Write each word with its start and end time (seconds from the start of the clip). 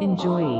Enjoy. 0.00 0.55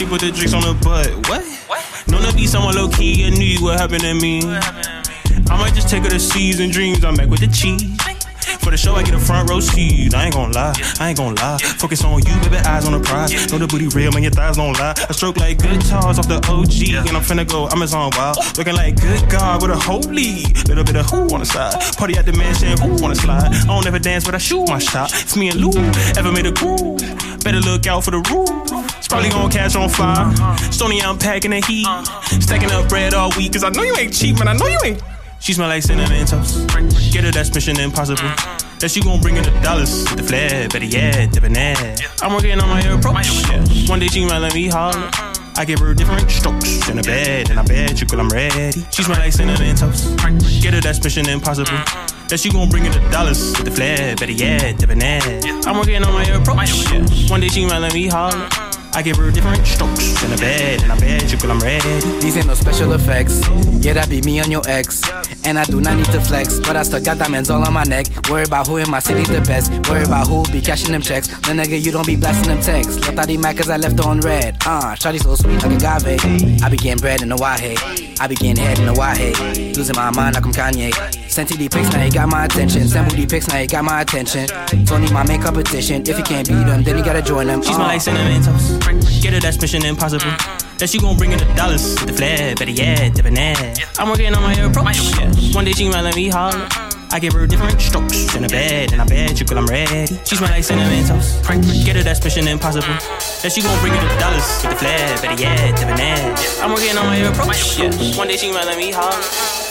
She 0.00 0.06
put 0.06 0.20
the 0.22 0.32
drinks 0.32 0.54
on 0.54 0.62
her 0.62 0.72
butt. 0.72 1.12
What? 1.28 1.44
What? 1.68 1.84
Known 2.08 2.22
to 2.22 2.34
be 2.34 2.46
someone 2.46 2.74
low 2.74 2.88
key 2.88 3.24
and 3.24 3.38
knew 3.38 3.62
what 3.62 3.78
happened 3.78 4.00
to 4.00 4.14
me. 4.14 4.40
I 4.42 5.56
might 5.58 5.74
just 5.74 5.90
take 5.90 6.04
her 6.04 6.08
to 6.08 6.18
season 6.18 6.70
dreams. 6.70 7.04
I'm 7.04 7.16
back 7.16 7.28
with 7.28 7.40
the 7.40 7.48
cheese. 7.48 7.84
For 8.60 8.70
the 8.70 8.76
show, 8.76 8.94
I 8.94 9.02
get 9.02 9.14
a 9.14 9.18
front 9.18 9.50
row 9.50 9.60
seat. 9.60 10.14
I 10.14 10.24
ain't 10.24 10.34
gonna 10.34 10.52
lie, 10.52 10.72
I 10.98 11.10
ain't 11.10 11.18
gonna 11.18 11.36
lie. 11.36 11.58
Focus 11.58 12.02
on 12.04 12.22
you, 12.22 12.34
baby, 12.40 12.56
eyes 12.64 12.86
on 12.86 12.92
the 12.92 13.00
prize. 13.00 13.52
Know 13.52 13.58
the 13.58 13.66
booty 13.66 13.88
real, 13.88 14.10
man, 14.12 14.22
your 14.22 14.32
thighs 14.32 14.56
don't 14.56 14.78
lie. 14.78 14.94
I 14.96 15.12
stroke 15.12 15.36
like 15.36 15.58
good 15.58 15.80
guitars 15.80 16.18
off 16.18 16.28
the 16.28 16.40
OG, 16.48 17.08
and 17.08 17.16
I'm 17.16 17.22
finna 17.22 17.48
go 17.48 17.68
Amazon 17.68 18.10
wild. 18.16 18.36
Looking 18.56 18.74
like 18.74 19.00
good 19.00 19.28
God 19.28 19.62
with 19.62 19.70
a 19.70 19.76
holy 19.76 20.44
little 20.68 20.84
bit 20.84 20.96
of 20.96 21.06
who 21.10 21.28
on 21.34 21.40
the 21.40 21.46
side. 21.46 21.74
Party 21.96 22.16
at 22.16 22.26
the 22.26 22.32
mansion, 22.32 22.76
who 22.78 23.00
wanna 23.02 23.16
slide? 23.16 23.52
I 23.52 23.66
don't 23.66 23.86
ever 23.86 23.98
dance, 23.98 24.24
but 24.24 24.34
I 24.34 24.38
shoot 24.38 24.66
my 24.68 24.78
shot. 24.78 25.12
It's 25.12 25.36
me 25.36 25.48
and 25.48 25.60
Lou, 25.60 25.72
ever 26.16 26.32
made 26.32 26.46
a 26.46 26.52
groove. 26.52 27.00
Better 27.44 27.60
look 27.60 27.86
out 27.86 28.04
for 28.04 28.10
the 28.10 28.20
roof. 28.30 28.69
Probably 29.10 29.30
gonna 29.30 29.52
catch 29.52 29.74
on 29.74 29.88
fire. 29.88 30.56
Stony, 30.70 31.02
I'm 31.02 31.18
packing 31.18 31.50
the 31.50 31.60
heat. 31.66 31.84
Stacking 32.40 32.70
up 32.70 32.88
bread 32.88 33.12
all 33.12 33.30
week, 33.36 33.52
cause 33.52 33.64
I 33.64 33.70
know 33.70 33.82
you 33.82 33.96
ain't 33.96 34.14
cheap, 34.14 34.38
man. 34.38 34.46
I 34.46 34.52
know 34.52 34.68
you 34.68 34.78
ain't. 34.84 35.02
She 35.40 35.52
smell 35.52 35.66
like 35.66 35.82
cinnamon 35.82 36.26
toast. 36.26 36.68
Get 37.12 37.24
her, 37.24 37.32
that's 37.32 37.52
mission 37.52 37.80
impossible. 37.80 38.30
That 38.78 38.88
she 38.88 39.00
gon' 39.00 39.20
bring 39.20 39.36
in 39.36 39.42
the 39.42 39.50
dollars, 39.62 40.04
the 40.14 40.22
flair, 40.22 40.68
better 40.68 40.84
yeah, 40.84 41.26
debonair. 41.26 41.96
I'm 42.22 42.32
working 42.32 42.60
on 42.60 42.68
my 42.68 42.82
approach. 42.82 43.26
One 43.88 43.98
day 43.98 44.06
she 44.06 44.24
might 44.24 44.38
let 44.38 44.54
me 44.54 44.68
holler. 44.68 45.10
I 45.56 45.64
give 45.64 45.80
her 45.80 45.92
different 45.92 46.30
strokes 46.30 46.88
in 46.88 46.96
the 46.96 47.02
bed, 47.02 47.50
and 47.50 47.58
I 47.58 47.64
bet 47.64 48.00
you, 48.00 48.06
girl, 48.06 48.20
I'm 48.20 48.28
ready. 48.28 48.70
She 48.92 49.02
smell 49.02 49.18
like 49.18 49.32
cinnamon 49.32 49.74
toast. 49.74 50.16
Get 50.62 50.72
her, 50.72 50.80
that's 50.80 51.02
mission 51.02 51.28
impossible. 51.28 51.78
That 52.28 52.38
she 52.38 52.48
gon' 52.48 52.68
bring 52.68 52.86
in 52.86 52.92
the 52.92 53.00
dollars, 53.10 53.54
the 53.54 53.72
flair, 53.72 54.14
better 54.14 54.30
yeah, 54.30 54.70
debonair. 54.70 55.20
I'm 55.66 55.76
working 55.76 56.00
on 56.04 56.14
my 56.14 56.22
approach. 56.30 56.70
One 57.28 57.40
day 57.40 57.48
she 57.48 57.66
might 57.66 57.78
let 57.78 57.92
me 57.92 58.06
holler. 58.06 58.69
I 58.94 59.02
give 59.02 59.16
her 59.16 59.30
different 59.30 59.66
strokes 59.66 60.22
in 60.22 60.30
the 60.30 60.36
bed, 60.36 60.82
and 60.82 60.92
I 60.92 60.98
bet 60.98 61.30
you, 61.30 61.38
girl, 61.38 61.52
I'm 61.52 61.60
ready. 61.60 62.00
These 62.20 62.36
ain't 62.36 62.46
no 62.46 62.54
special 62.54 62.92
effects. 62.92 63.40
Yeah, 63.84 63.94
that 63.94 64.08
be 64.10 64.20
me 64.22 64.40
on 64.40 64.50
your 64.50 64.62
ex. 64.68 65.02
And 65.44 65.58
I 65.58 65.64
do 65.64 65.80
not 65.80 65.96
need 65.96 66.06
to 66.06 66.20
flex, 66.20 66.58
but 66.60 66.76
I 66.76 66.82
still 66.82 67.02
got 67.02 67.18
diamonds 67.18 67.50
all 67.50 67.64
on 67.64 67.72
my 67.72 67.84
neck. 67.84 68.06
Worry 68.28 68.44
about 68.44 68.66
who 68.66 68.76
in 68.76 68.90
my 68.90 68.98
city 68.98 69.22
the 69.22 69.40
best. 69.40 69.70
Worry 69.88 70.04
about 70.04 70.26
who 70.26 70.44
be 70.52 70.60
cashing 70.60 70.92
them 70.92 71.02
checks. 71.02 71.28
The 71.28 71.52
nigga, 71.52 71.80
you 71.80 71.92
don't 71.92 72.06
be 72.06 72.16
blasting 72.16 72.48
them 72.48 72.60
texts. 72.60 73.00
Left 73.00 73.18
out 73.18 73.38
mad 73.38 73.56
cause 73.56 73.70
I 73.70 73.76
left 73.76 74.00
on 74.00 74.20
red. 74.20 74.56
Uh, 74.66 74.94
Shawty 74.96 75.22
so 75.22 75.34
sweet 75.34 75.62
like 75.62 75.72
agave. 75.72 76.62
I 76.62 76.68
be 76.68 76.76
getting 76.76 77.00
bread 77.00 77.22
in 77.22 77.28
the 77.28 77.36
Wahe. 77.36 78.20
I 78.20 78.26
be 78.26 78.34
getting 78.34 78.56
head 78.56 78.78
in 78.78 78.86
the 78.86 78.92
Wahe. 78.92 79.76
Losing 79.76 79.96
my 79.96 80.10
mind 80.10 80.34
like 80.34 80.44
I'm 80.44 80.52
Kanye. 80.52 81.30
Sent 81.30 81.48
the 81.48 81.68
pics, 81.68 81.90
now 81.92 82.04
you 82.04 82.10
got 82.10 82.28
my 82.28 82.44
attention. 82.44 82.88
Send 82.88 83.08
booty 83.08 83.26
pics, 83.26 83.48
now 83.48 83.58
you 83.58 83.68
got 83.68 83.84
my 83.84 84.02
attention. 84.02 84.46
Tony, 84.84 85.10
my 85.12 85.26
main 85.26 85.40
competition. 85.40 86.02
If 86.02 86.18
you 86.18 86.24
can't 86.24 86.46
beat 86.46 86.64
them, 86.64 86.82
then 86.82 86.98
you 86.98 87.04
gotta 87.04 87.22
join 87.22 87.46
them. 87.46 87.62
She's 87.62 87.76
uh. 87.76 87.78
my 87.78 87.98
cinnamon 87.98 88.42
toast. 88.42 88.79
Get 89.20 89.32
her, 89.32 89.40
that's 89.40 89.60
mission 89.60 89.84
impossible. 89.84 90.32
That 90.78 90.88
she 90.88 90.98
gon' 90.98 91.16
bring 91.16 91.32
in 91.32 91.38
the 91.38 91.44
dollars, 91.54 91.94
the 91.96 92.12
flair, 92.12 92.54
better 92.54 92.70
yeah, 92.70 93.10
debonair. 93.10 93.74
I'm 93.98 94.08
working 94.08 94.34
on 94.34 94.42
my 94.42 94.54
approach. 94.54 94.96
One 95.54 95.64
day 95.64 95.72
she 95.72 95.88
might 95.88 96.00
let 96.02 96.16
me 96.16 96.28
holler. 96.28 96.66
I 97.12 97.18
give 97.18 97.32
her 97.34 97.46
different 97.46 97.80
strokes 97.80 98.36
in 98.36 98.42
the 98.42 98.48
bed, 98.48 98.92
and 98.92 99.02
I 99.02 99.04
bet 99.04 99.40
you, 99.40 99.44
girl, 99.44 99.58
I'm 99.58 99.66
ready. 99.66 100.06
She 100.24 100.36
smell 100.36 100.50
like 100.50 100.62
cinnamon 100.62 101.04
toast. 101.04 101.42
Get 101.84 101.96
her, 101.96 102.02
that's 102.02 102.22
mission 102.22 102.46
impossible. 102.46 102.94
That 103.42 103.50
she 103.52 103.62
gon' 103.62 103.78
bring 103.80 103.92
in 103.92 104.00
the 104.00 104.16
dollars, 104.18 104.46
with 104.62 104.70
the 104.70 104.76
flair, 104.76 105.18
better 105.20 105.42
yeah, 105.42 105.74
debonair. 105.74 106.34
I'm 106.62 106.70
working 106.70 106.96
on 106.96 107.06
my 107.06 107.16
approach. 107.16 107.78
One 108.16 108.28
day 108.28 108.36
she 108.36 108.52
might 108.52 108.64
let 108.64 108.78
me 108.78 108.92
holler. 108.92 109.20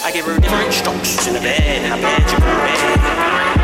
I 0.04 0.12
give 0.12 0.26
her 0.26 0.40
different 0.40 0.74
strokes 0.74 1.28
in 1.28 1.34
the 1.34 1.40
bed, 1.40 1.62
and 1.62 1.94
I 1.94 2.02
bet 2.02 2.32
you, 2.32 2.40
girl, 2.40 2.50
I'm 2.50 2.62
ready. 2.62 3.59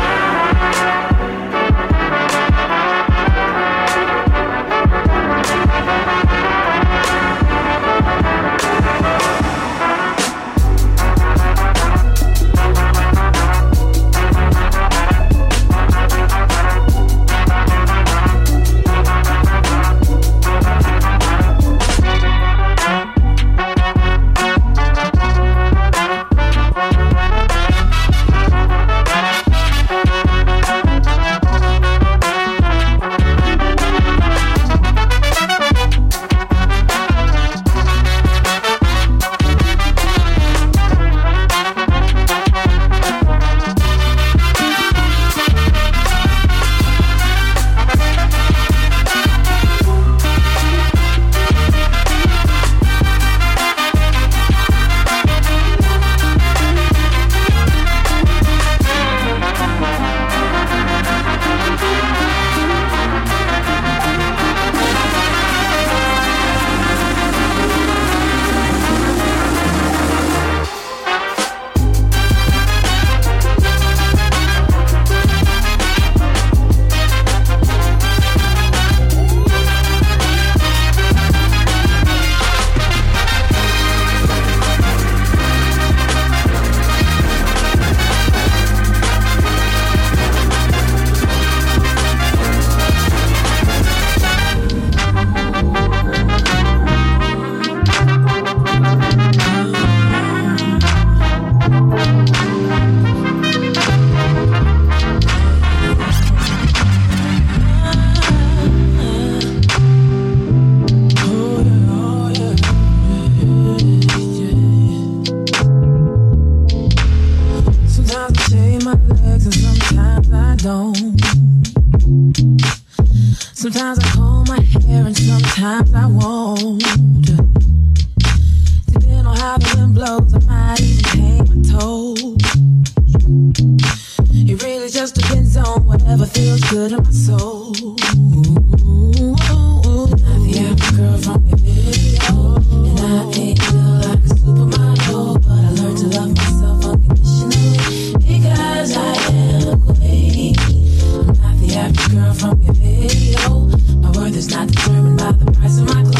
from 152.50 152.62
your. 152.62 153.68
My 154.00 154.10
worth 154.10 154.36
is 154.36 154.48
not 154.50 154.68
determined 154.68 155.18
by 155.18 155.32
the 155.32 155.50
price 155.52 155.78
of 155.78 155.86
my 155.86 156.02
clothes. 156.02 156.15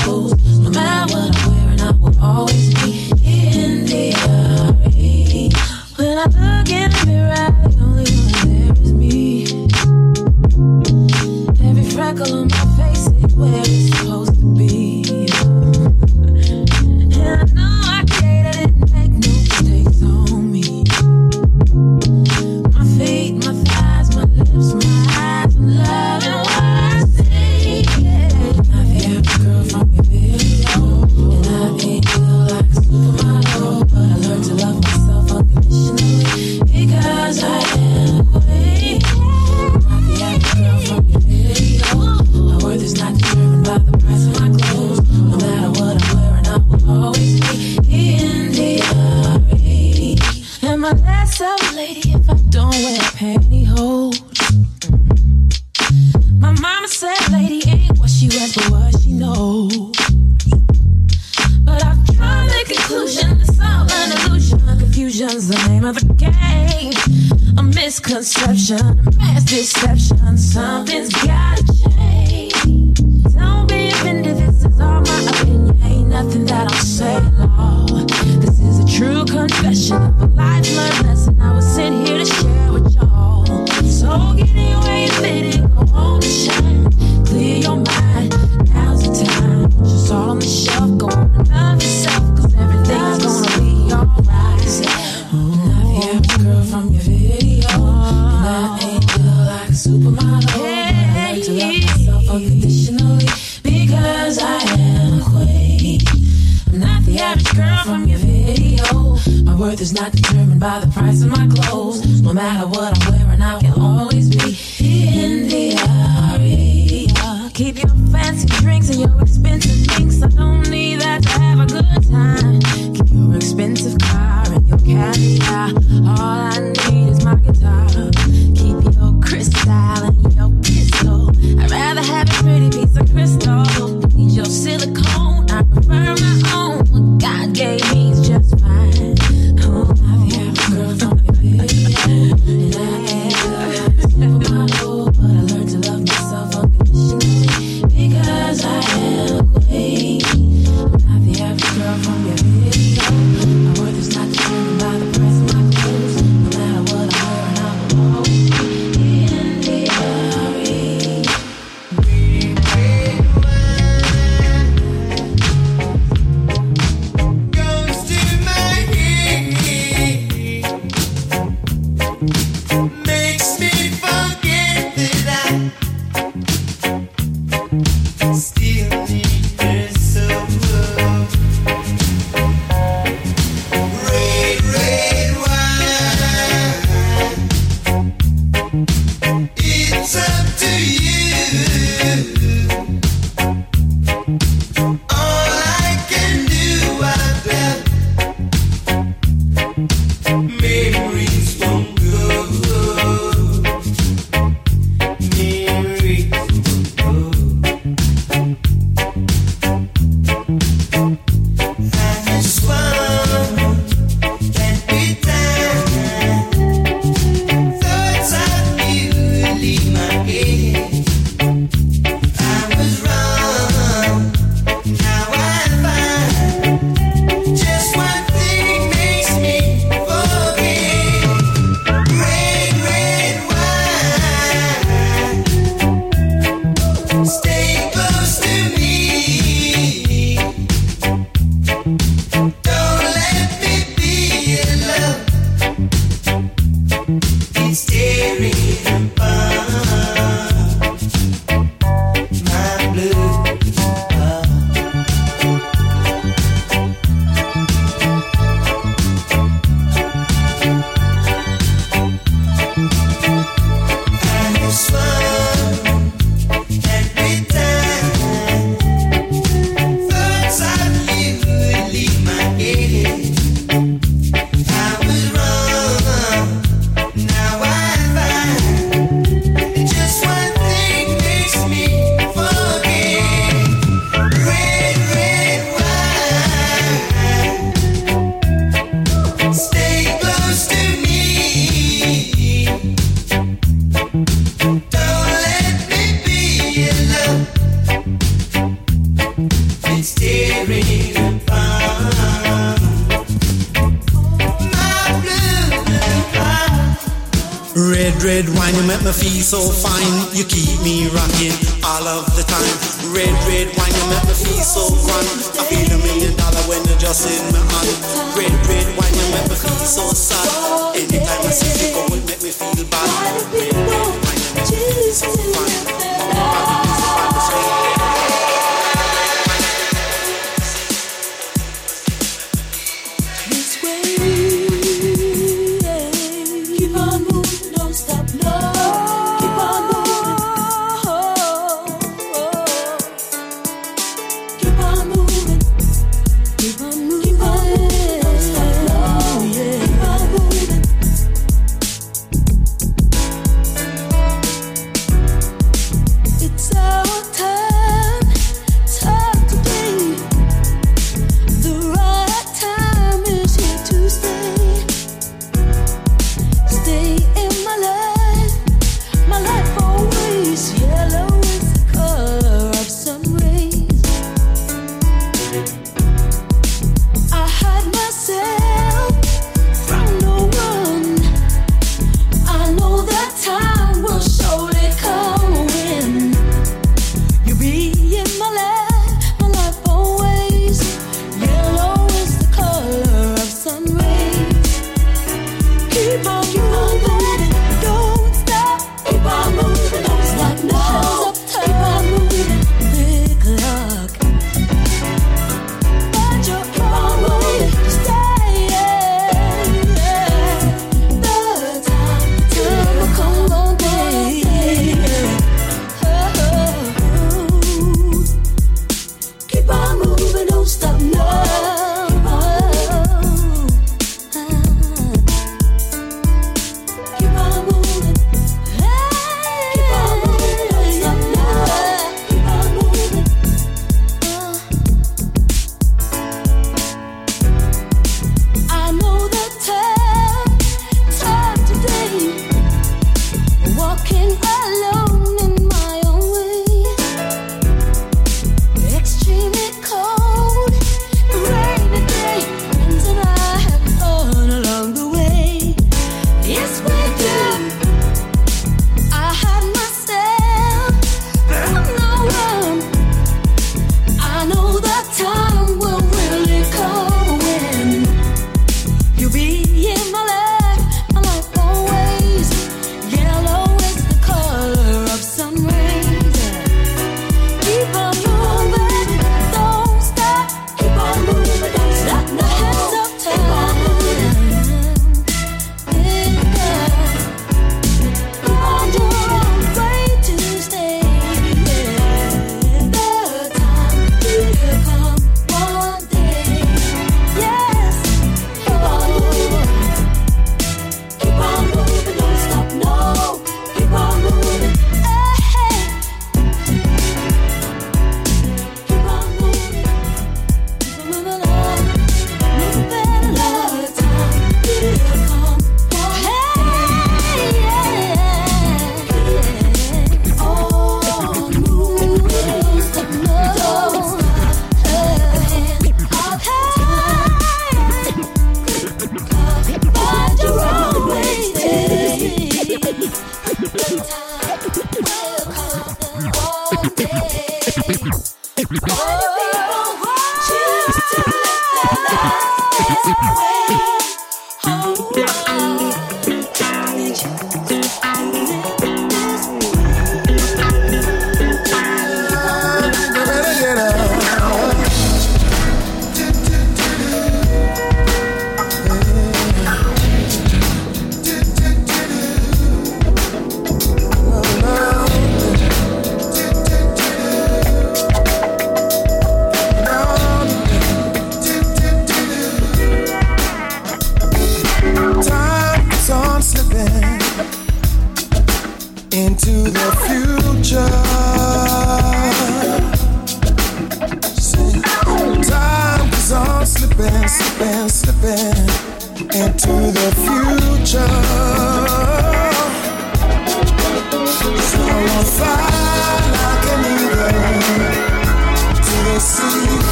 money, 130.13 130.37
yo. 130.37 130.86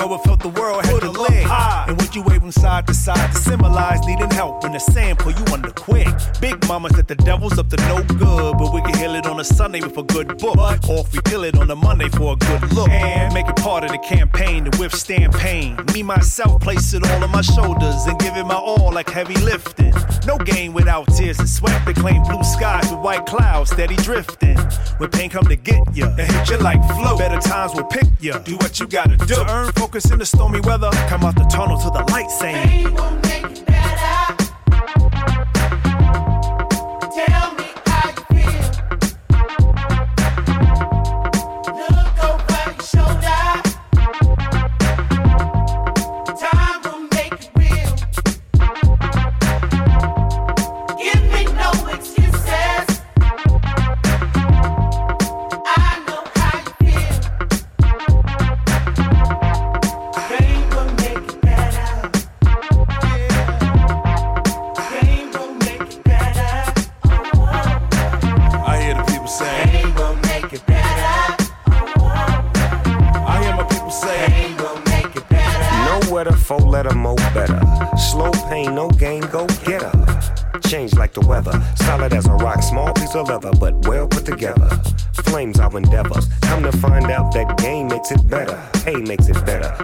you 0.00 0.06
ever 0.06 0.18
felt 0.22 0.40
the 0.40 0.48
world 0.48 0.89
myself, 8.80 9.00
heal 9.00 9.14
it 9.14 9.26
on 9.26 9.40
a 9.40 9.44
Sunday 9.44 9.80
with 9.80 9.96
a 9.96 10.02
good 10.02 10.38
book. 10.38 10.56
Or 10.88 11.00
if 11.00 11.12
we 11.12 11.20
kill 11.22 11.44
it 11.44 11.56
on 11.56 11.70
a 11.70 11.76
Monday 11.76 12.08
for 12.08 12.34
a 12.34 12.36
good 12.36 12.72
look. 12.72 12.88
And 12.88 13.32
make 13.34 13.48
it 13.48 13.56
part 13.56 13.84
of 13.84 13.90
the 13.90 13.98
campaign 13.98 14.64
to 14.64 14.78
withstand 14.78 15.32
pain. 15.34 15.76
Me 15.94 16.02
myself, 16.02 16.62
place 16.62 16.94
it 16.94 17.08
all 17.08 17.24
on 17.24 17.30
my 17.30 17.40
shoulders 17.40 18.06
and 18.06 18.18
give 18.18 18.36
it 18.36 18.44
my 18.44 18.54
all 18.54 18.92
like 18.92 19.10
heavy 19.10 19.34
lifting. 19.34 19.92
No 20.26 20.38
game 20.38 20.72
without 20.72 21.06
tears 21.14 21.38
and 21.38 21.48
sweat. 21.48 21.84
They 21.86 21.94
claim 21.94 22.22
blue 22.24 22.44
skies 22.44 22.90
with 22.90 23.00
white 23.00 23.26
clouds 23.26 23.70
steady 23.70 23.96
drifting. 23.96 24.58
When 24.98 25.10
pain 25.10 25.30
come 25.30 25.44
to 25.44 25.56
get 25.56 25.96
ya 25.96 26.08
and 26.18 26.32
hit 26.32 26.50
you 26.50 26.58
like 26.58 26.82
flow, 26.94 27.16
better 27.16 27.40
times 27.40 27.74
will 27.74 27.84
pick 27.84 28.06
ya. 28.20 28.38
Do 28.38 28.56
what 28.56 28.78
you 28.78 28.86
gotta 28.86 29.16
do 29.16 29.34
to 29.34 29.50
earn 29.50 29.72
focus 29.72 30.10
in 30.10 30.18
the 30.18 30.26
stormy 30.26 30.60
weather. 30.60 30.90
Come 31.08 31.24
out 31.24 31.36
the 31.36 31.44
tunnel 31.44 31.78
to 31.78 31.90
the 31.90 32.04
light 32.12 32.30
saying. 32.40 33.69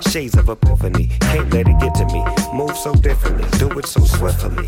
Shades 0.02 0.36
of 0.36 0.48
epiphany. 0.48 1.08
Can't 1.20 1.52
let 1.52 1.66
it 1.68 1.78
get 1.80 1.94
to 1.96 2.06
me. 2.06 2.24
Move 2.52 2.76
so 2.76 2.94
differently. 2.94 3.46
Do 3.58 3.70
it 3.78 3.86
so 3.86 4.04
swiftly. 4.04 4.66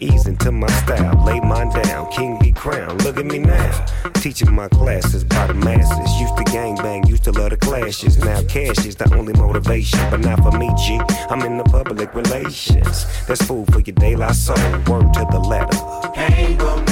Ease 0.00 0.26
into 0.26 0.50
my 0.50 0.68
style. 0.68 1.22
Lay 1.24 1.40
mine 1.40 1.68
down. 1.70 2.10
King 2.10 2.38
be 2.40 2.52
crowned. 2.52 3.04
Look 3.04 3.18
at 3.18 3.26
me 3.26 3.38
now. 3.38 3.86
Teaching 4.14 4.52
my 4.52 4.68
classes 4.68 5.24
by 5.24 5.46
the 5.46 5.54
masses. 5.54 6.20
Used 6.20 6.36
to 6.36 6.44
gang 6.44 6.76
bang. 6.76 7.06
Used 7.06 7.24
to 7.24 7.32
love 7.32 7.50
the 7.50 7.56
clashes. 7.56 8.18
Now 8.18 8.42
cash 8.42 8.86
is 8.86 8.96
the 8.96 9.12
only 9.14 9.34
motivation. 9.34 10.00
But 10.10 10.20
not 10.20 10.42
for 10.42 10.56
me, 10.58 10.70
G. 10.76 11.00
I'm 11.28 11.42
in 11.42 11.58
the 11.58 11.64
public 11.64 12.14
relations. 12.14 13.06
That's 13.26 13.42
food 13.42 13.72
for 13.72 13.80
your 13.80 13.94
daylight 13.94 14.34
soul. 14.34 14.56
Word 14.88 15.12
to 15.14 15.26
the 15.30 15.40
letter. 15.40 15.78
Pain 16.14 16.56
will 16.58 16.89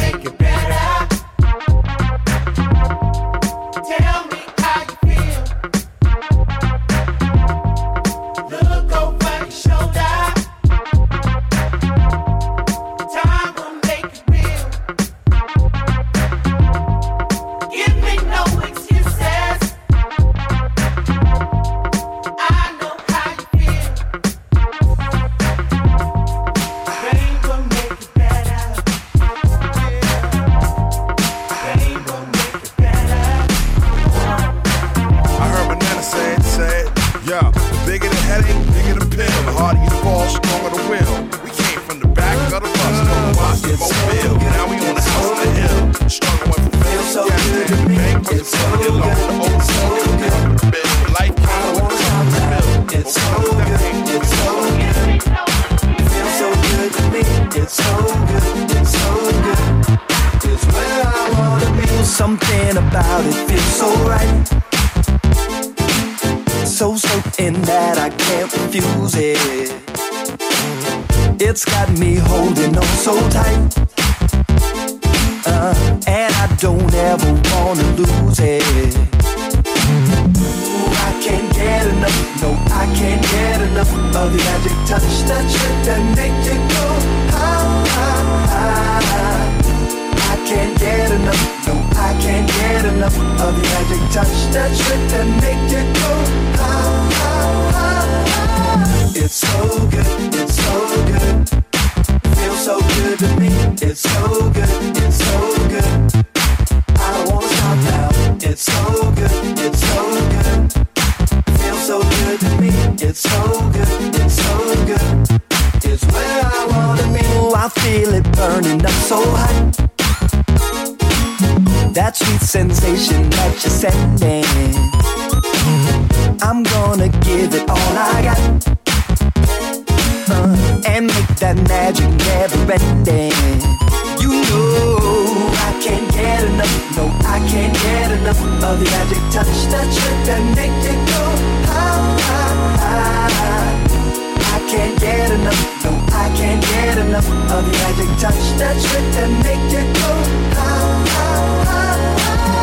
enough 147.08 147.28
of 147.50 147.64
the 147.64 147.72
magic 147.72 148.08
touch 148.20 148.42
that 148.58 148.76
trick 148.84 149.06
that 149.16 149.30
make 149.40 149.64
you 149.72 149.80
go 149.96 150.10
high, 150.58 151.08
high, 151.16 151.88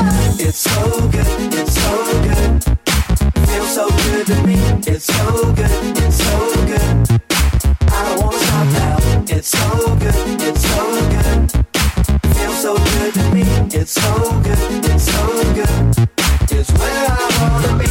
high. 0.05 0.35
It's 0.37 0.59
so 0.59 1.09
good, 1.09 1.25
it's 1.51 1.73
so 1.73 1.93
good, 2.21 2.51
feels 3.47 3.73
so 3.73 3.89
good 3.89 4.25
to 4.27 4.37
me. 4.45 4.57
It's 4.85 5.05
so 5.05 5.51
good, 5.53 5.73
it's 5.97 6.17
so 6.17 6.37
good. 6.69 6.95
I 7.89 7.99
don't 8.05 8.21
wanna 8.21 8.37
stop 8.37 8.67
now. 8.77 8.97
It's 9.35 9.49
so 9.49 9.95
good, 10.03 10.15
it's 10.47 10.61
so 10.61 10.83
good. 11.13 11.41
Feels 12.35 12.59
so 12.61 12.77
good 12.77 13.13
to 13.15 13.23
me. 13.33 13.43
It's 13.73 13.93
so 13.93 14.11
good, 14.45 14.61
it's 14.85 15.05
so 15.11 15.23
good. 15.57 15.73
It's 16.51 16.71
where 16.77 17.07
I 17.09 17.25
wanna 17.39 17.73
be. 17.81 17.89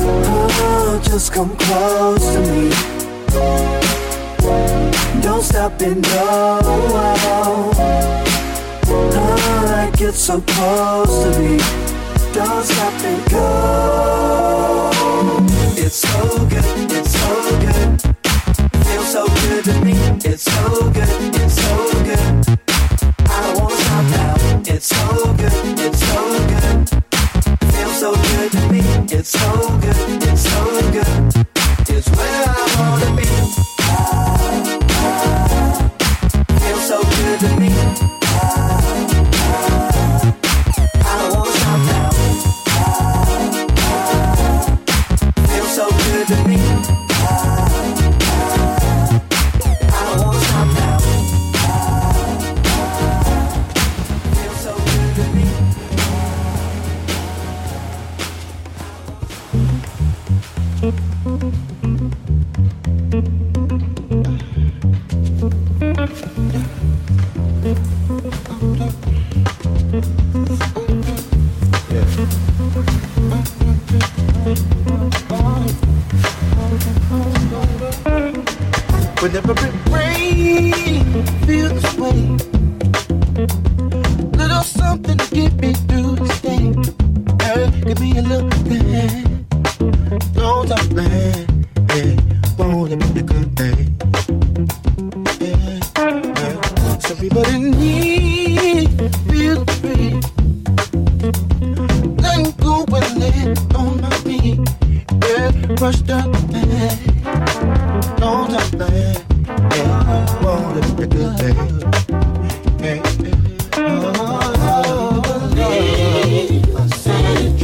Oh, 0.00 1.00
just 1.04 1.32
come 1.34 1.54
close 1.56 2.26
to 2.32 2.40
me. 2.40 3.81
Don't 5.42 5.50
stop 5.50 5.82
and 5.82 6.04
go. 6.04 6.60
Oh, 8.86 9.64
like 9.66 10.00
it's 10.00 10.20
so 10.20 10.40
close 10.40 11.24
to 11.24 11.30
me. 11.40 11.58
Don't 12.32 12.64
stop 12.64 13.02
and 13.02 13.28
go. 13.28 14.90
It's 15.76 15.96
so 15.96 16.46
good, 16.46 16.92
it's 16.92 17.10
so 17.10 17.58
good. 17.58 18.00
Feels 18.86 19.10
so 19.10 19.26
good 19.26 19.64
to 19.64 19.74
me. 19.84 19.94
It's 20.24 20.44
so 20.44 20.90
good, 20.92 21.34
it's 21.34 21.54
so 21.60 21.92
good. 22.04 22.46
I 23.28 23.42
don't 23.42 23.58
wanna 23.60 23.76
stop 23.76 24.04
now. 24.14 24.36
It's 24.72 24.86
so 24.86 25.34
good, 25.34 25.52
it's 25.80 25.98
so 26.06 26.22
good. 26.52 26.88
Feels 27.72 27.96
so 27.98 28.14
good 28.14 28.52
to 28.52 28.60
me. 28.70 28.82
It's 29.10 29.30
so 29.30 29.50
good, 29.80 30.22
it's 30.22 30.42
so 30.48 30.58
good. 30.92 31.34
It's 31.88 32.08
where 32.10 32.44
I 32.46 32.50
wanna 32.78 33.16
be. 33.16 33.61
Crushed 105.68 106.10
up, 106.10 106.32
time, 108.18 108.78
man. 108.78 109.16
Yeah, 109.70 110.42
won't 110.42 110.74
let 110.76 110.98
me 110.98 111.06
good 111.06 111.36
day. 111.36 111.54
Believe 115.22 116.76
I 116.76 116.86
said 116.88 117.24
it. 117.40 117.62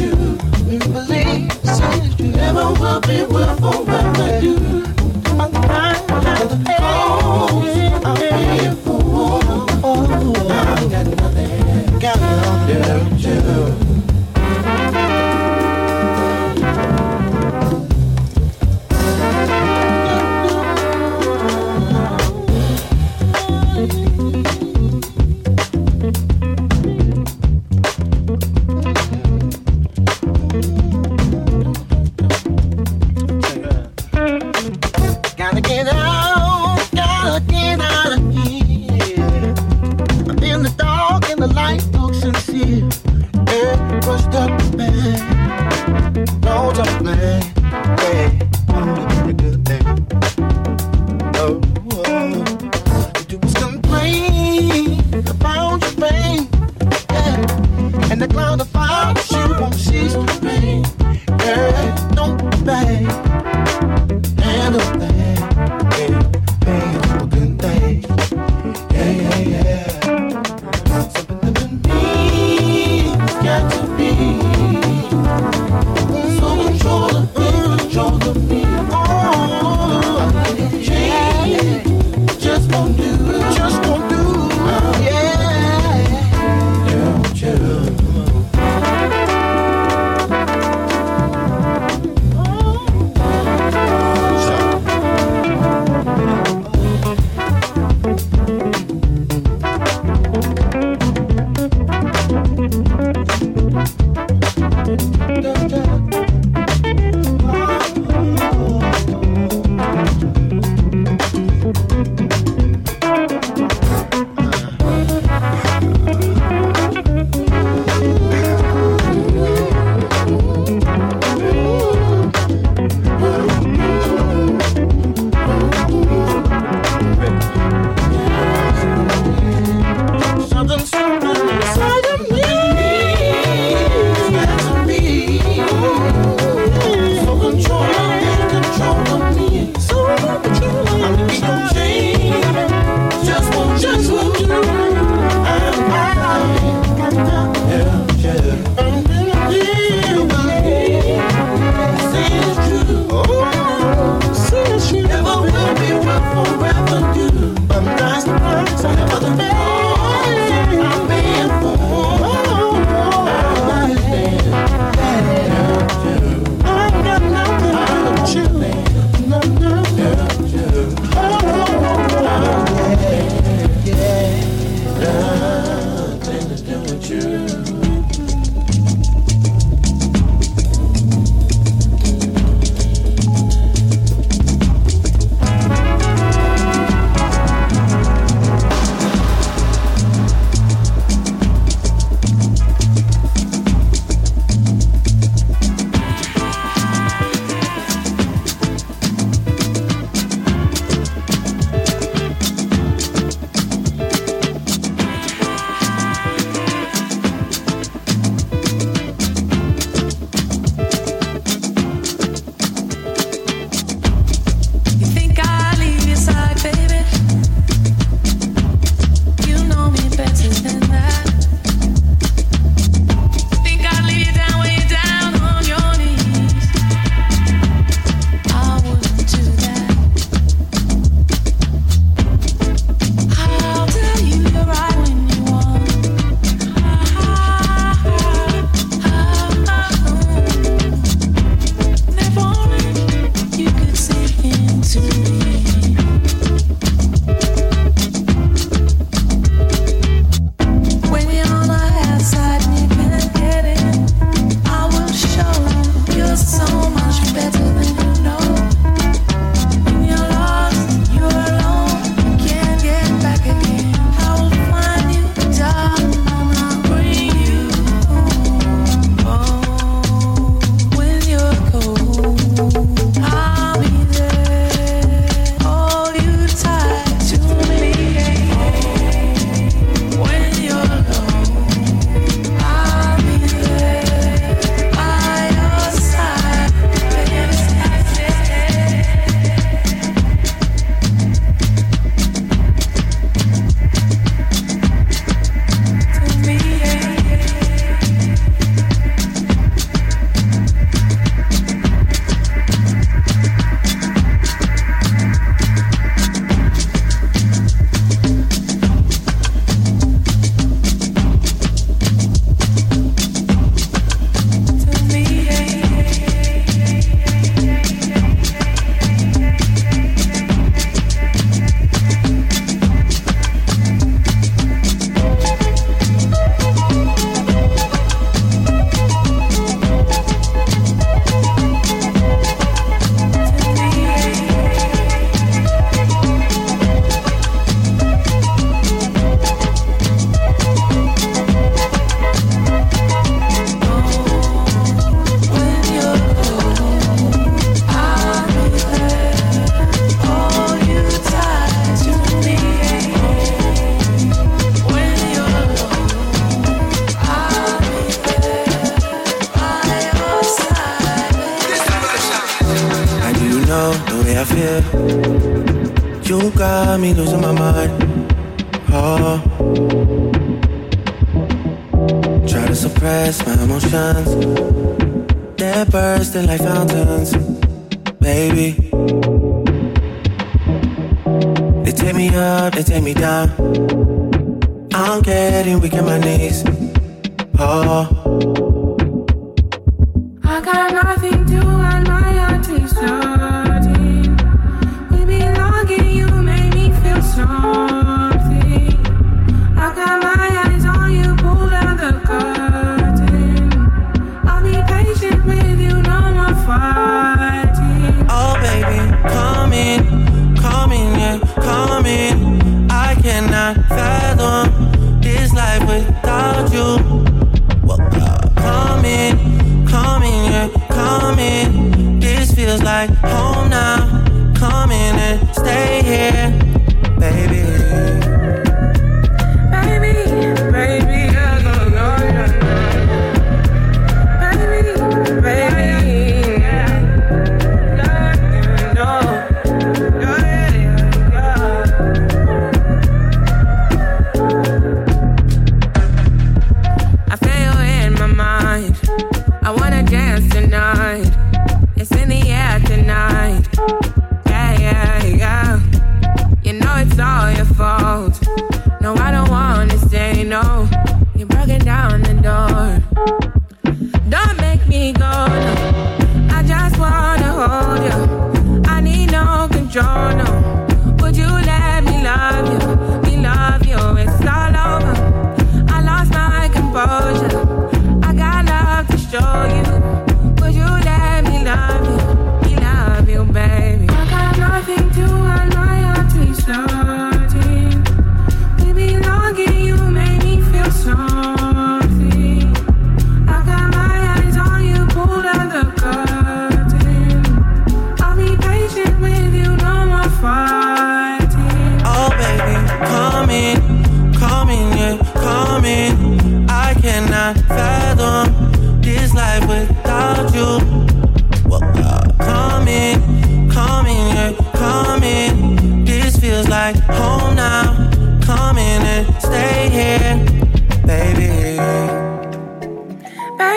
We 0.67 0.79
believe 0.79 1.51
I 1.65 1.73
said 1.73 2.05
it. 2.07 2.37
Never 2.37 2.67
will 2.81 3.01
be, 3.01 3.17
will 3.25 3.55
forever 3.57 3.98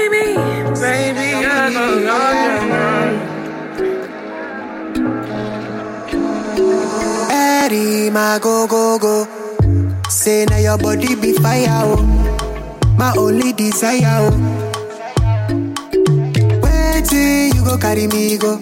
Baby, 0.02 0.34
baby, 0.82 1.45
I 1.45 1.70
don't 1.72 2.06
know. 2.06 3.41
Eddie, 7.30 8.10
my 8.10 8.39
go 8.41 8.66
go 8.68 8.97
go. 8.97 9.28
Say 10.10 10.45
now 10.49 10.58
your 10.58 10.78
body 10.80 11.14
be 11.16 11.34
fire, 11.34 11.68
oh. 11.70 12.02
My 12.97 13.14
only 13.16 13.54
desire, 13.54 14.02
oh. 14.26 14.32
Wait 16.64 17.06
till 17.06 17.56
you 17.56 17.64
go 17.64 17.78
carry 17.78 18.08
me 18.08 18.38
go. 18.38 18.58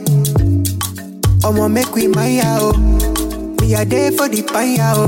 I'ma 1.46 1.68
make 1.70 1.94
we 1.96 2.08
my 2.08 2.42
oh. 2.60 2.74
Me 3.62 3.76
a 3.76 3.86
day 3.86 4.12
for 4.12 4.28
the 4.28 4.42
fire, 4.42 4.94
oh. 4.96 5.08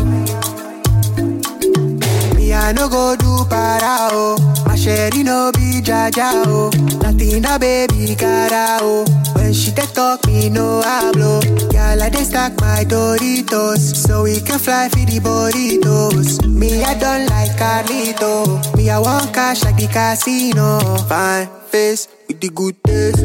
Me 2.36 2.54
I 2.54 2.72
no 2.72 2.88
go 2.90 3.16
do 3.18 3.46
para, 3.50 4.10
oh. 4.12 4.38
My 4.66 4.76
sherry 4.76 5.24
no 5.24 5.52
be 5.54 5.61
jaja, 5.84 6.44
oh. 6.48 6.70
Nothing 7.02 7.46
a 7.46 7.58
baby 7.60 8.16
cara, 8.16 8.80
oh. 8.82 9.06
When 9.36 9.54
she 9.54 9.72
dey 9.72 9.86
talk, 9.94 10.26
me 10.28 10.50
no 10.50 10.82
hablo. 10.84 11.42
Girl, 11.72 12.02
I 12.04 12.10
dey 12.10 12.24
stack 12.24 12.60
my 12.62 12.84
Doritos, 12.86 13.96
so 13.96 14.24
we 14.24 14.40
can 14.42 14.60
fly 14.60 14.90
for 14.90 15.00
the 15.06 15.20
burritos. 15.20 16.46
Me, 16.48 16.84
I 16.84 16.94
don't 16.98 17.28
like 17.28 17.52
Carlito. 17.58 18.76
Me, 18.78 18.90
I 18.90 19.00
want 19.00 19.34
cash 19.34 19.64
like 19.64 19.78
the 19.78 19.88
casino. 19.88 20.80
Fine 21.08 21.48
face 21.70 22.08
with 22.28 22.40
the 22.42 22.50
good 22.50 22.76
taste. 22.84 23.20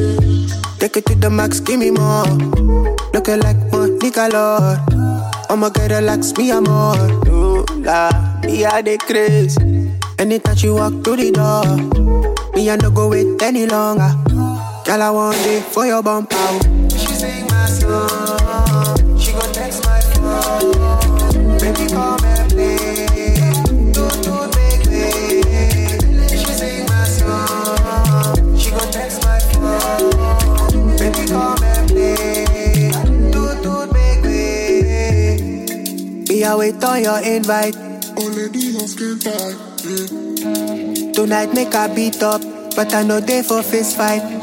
Take 0.78 0.96
it 0.98 1.06
to 1.06 1.14
the 1.14 1.30
max, 1.30 1.60
give 1.60 1.78
me 1.80 1.90
more. 1.90 2.24
Looking 3.12 3.40
like 3.40 3.56
Monica 3.72 4.28
Lord. 4.32 4.78
I'ma 5.50 5.68
get 5.70 5.90
relax, 5.90 6.36
me 6.36 6.50
amor. 6.50 6.96
Do 7.24 7.64
la, 7.82 8.10
me 8.42 8.64
a 8.64 8.82
the 8.82 8.98
craze. 8.98 9.56
Anytime 10.18 10.56
she 10.56 10.70
walk 10.70 11.04
through 11.04 11.16
the 11.16 11.30
door, 11.30 11.76
me 12.54 12.70
I 12.70 12.76
no 12.76 12.90
go 12.90 13.08
wait 13.08 13.42
any 13.42 13.66
longer. 13.66 14.14
Girl, 14.84 15.02
I 15.02 15.10
want 15.10 15.36
it 15.46 15.62
for 15.62 15.84
your 15.84 16.02
bump 16.02 16.32
out. 16.32 16.62
She 16.90 17.06
sing 17.08 17.46
my 17.48 17.66
song, 17.66 19.18
she 19.18 19.32
gon' 19.32 19.52
text 19.52 19.84
my 19.84 20.00
phone. 20.00 20.72
Baby, 21.58 21.86
come 21.92 22.24
and 22.24 22.50
play. 22.50 23.36
Do 23.92 24.08
do 24.24 24.48
make 24.56 24.86
me. 24.88 25.10
She 26.30 26.38
sing 26.48 26.86
my 26.86 27.04
song, 27.04 28.56
she 28.56 28.70
text 28.70 29.22
my 29.22 29.38
phone. 29.38 30.96
Baby, 30.96 31.26
come 31.28 31.62
and 31.62 31.88
play. 31.90 32.90
Do 33.30 33.54
do 33.62 33.86
make 33.92 34.24
me. 34.24 34.40
I 36.42 36.54
wait 36.56 36.82
on 36.82 37.02
your 37.02 37.18
invite. 37.22 37.76
Already 38.16 38.74
on 38.78 38.88
skin 38.88 39.18
tight. 39.18 39.56
Tonight 39.86 41.54
make 41.54 41.72
a 41.72 41.88
beat 41.94 42.20
up, 42.20 42.40
but 42.74 42.92
I 42.92 43.04
know 43.04 43.20
they 43.20 43.44
for 43.44 43.62
fist 43.62 43.96
fight. 43.96 44.42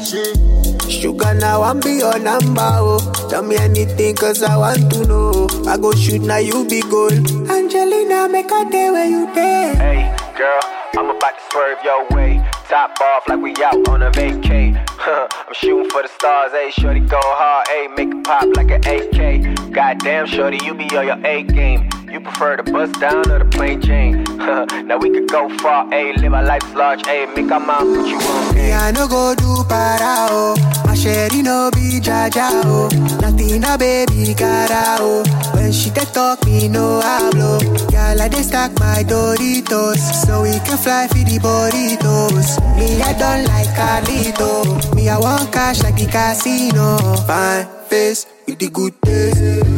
Sugar 0.88 1.34
now 1.34 1.60
I'm 1.60 1.80
be 1.80 1.96
your 1.96 2.18
number, 2.18 2.62
oh. 2.62 3.28
Tell 3.28 3.42
me 3.42 3.58
anything 3.58 4.16
cause 4.16 4.42
I 4.42 4.56
want 4.56 4.90
to 4.92 5.06
know. 5.06 5.46
I 5.68 5.76
go 5.76 5.92
shoot 5.92 6.22
now 6.22 6.38
you 6.38 6.66
be 6.66 6.80
gold. 6.80 7.12
Angelina 7.50 8.26
make 8.26 8.50
a 8.50 8.70
day 8.70 8.90
where 8.90 9.04
you 9.04 9.34
there. 9.34 9.74
Hey, 9.74 10.16
girl, 10.34 10.60
I'm 10.96 11.10
about 11.10 11.36
to 11.36 11.42
swerve 11.50 11.78
your 11.84 12.08
way. 12.16 12.42
Top 12.70 12.98
off 13.02 13.28
like 13.28 13.40
we 13.40 13.54
out 13.62 13.86
on 13.88 14.02
a 14.02 14.10
vacay. 14.12 14.74
I'm 14.98 15.54
shooting 15.54 15.90
for 15.90 16.00
the 16.00 16.08
stars, 16.08 16.52
hey, 16.52 16.70
shorty 16.70 17.00
go 17.00 17.20
hard, 17.20 17.68
hey, 17.68 17.88
make 17.88 18.14
it 18.14 18.24
pop 18.24 18.46
like 18.56 18.70
an 18.70 18.80
AK. 18.86 19.72
Goddamn, 19.74 20.26
shorty, 20.26 20.58
you 20.64 20.72
be 20.72 20.84
on 20.96 21.06
your 21.06 21.26
A 21.26 21.42
game. 21.42 21.90
You 22.14 22.20
prefer 22.20 22.56
the 22.58 22.62
bus 22.70 22.92
down 23.00 23.28
or 23.28 23.40
the 23.40 23.44
plane 23.44 23.82
chain? 23.82 24.22
now 24.86 24.98
we 24.98 25.10
could 25.10 25.28
go 25.28 25.48
far, 25.58 25.90
ayy, 25.90 26.16
live 26.18 26.32
our 26.32 26.44
life 26.44 26.62
large, 26.72 27.02
ayy, 27.10 27.26
make 27.34 27.50
our 27.50 27.58
mom 27.58 27.92
put 27.92 28.06
you 28.06 28.16
on 28.18 28.54
Me 28.54 28.72
I 28.72 28.92
no 28.92 29.08
go 29.08 29.34
do 29.34 29.64
para, 29.68 30.28
oh. 30.30 30.54
My 30.86 30.94
sherry 30.94 31.42
no 31.42 31.72
be 31.74 31.98
jaja, 31.98 32.62
oh. 32.70 32.86
Nothing 33.20 33.64
a 33.64 33.76
baby 33.76 34.32
cara, 34.32 34.94
oh. 35.00 35.24
When 35.54 35.72
she 35.72 35.90
dey 35.90 36.04
talk, 36.04 36.44
me 36.46 36.68
no 36.68 37.00
hablo. 37.02 37.58
Girl, 37.90 38.22
I 38.22 38.28
dey 38.28 38.42
stack 38.42 38.78
my 38.78 39.02
Doritos, 39.02 39.98
so 40.24 40.42
we 40.42 40.52
can 40.60 40.78
fly 40.78 41.08
for 41.08 41.18
the 41.18 41.38
burritos. 41.42 42.62
Me, 42.76 43.02
I 43.02 43.12
don't 43.18 43.42
like 43.50 43.66
Carlito. 43.74 44.94
Me, 44.94 45.08
I 45.08 45.18
want 45.18 45.52
cash 45.52 45.82
like 45.82 45.96
the 45.96 46.06
casino. 46.06 46.96
Fine 47.26 47.66
face 47.88 48.24
with 48.46 48.60
the 48.60 48.68
good 48.70 48.94
days. 49.00 49.73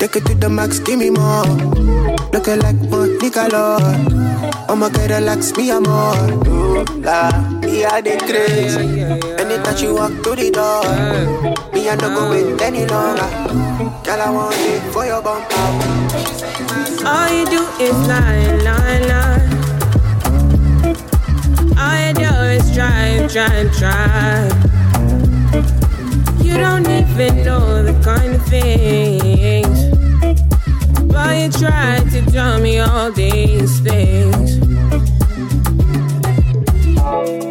Take 0.00 0.16
it 0.16 0.24
to 0.24 0.34
the 0.34 0.48
max, 0.48 0.78
give 0.78 0.98
me 0.98 1.10
more. 1.10 1.44
Looking 2.32 2.60
like 2.60 2.76
Monica 2.88 3.48
Lord. 3.52 3.82
I'ma 4.70 4.88
get 4.88 5.10
relax, 5.10 5.54
me 5.58 5.70
I'm. 5.70 5.84
Ooh, 5.86 6.84
la, 7.04 7.30
me 7.60 7.84
I 7.84 8.00
the 8.00 8.16
crazy. 8.16 9.02
Anytime 9.36 9.76
she 9.76 9.88
walk 9.88 10.12
through 10.24 10.36
the 10.36 10.50
door, 10.50 10.80
me 11.74 11.86
I 11.86 11.96
no 11.96 12.08
go 12.16 12.30
wait 12.30 12.58
any 12.62 12.86
longer. 12.86 13.28
Girl, 14.02 14.20
I 14.22 14.30
want 14.30 14.54
it 14.56 14.80
for 14.90 15.04
your 15.04 15.20
bump 15.20 15.44
All 17.04 17.28
you 17.28 17.44
do 17.44 17.60
is 17.78 17.92
lie, 18.08 18.56
lie, 18.64 19.00
lie. 19.04 19.44
All 21.76 22.06
you 22.06 22.14
do 22.14 22.30
is 22.56 22.74
try, 22.74 23.26
try, 23.28 23.68
try. 23.78 24.48
You 26.50 26.56
don't 26.56 26.88
even 26.88 27.44
know 27.44 27.80
the 27.84 27.94
kind 28.02 28.34
of 28.34 28.44
things. 28.46 29.78
But 31.06 31.36
you 31.38 31.48
try 31.64 32.00
to 32.10 32.32
tell 32.32 32.60
me 32.60 32.80
all 32.80 33.12
these 33.12 33.78
things. 33.78 34.56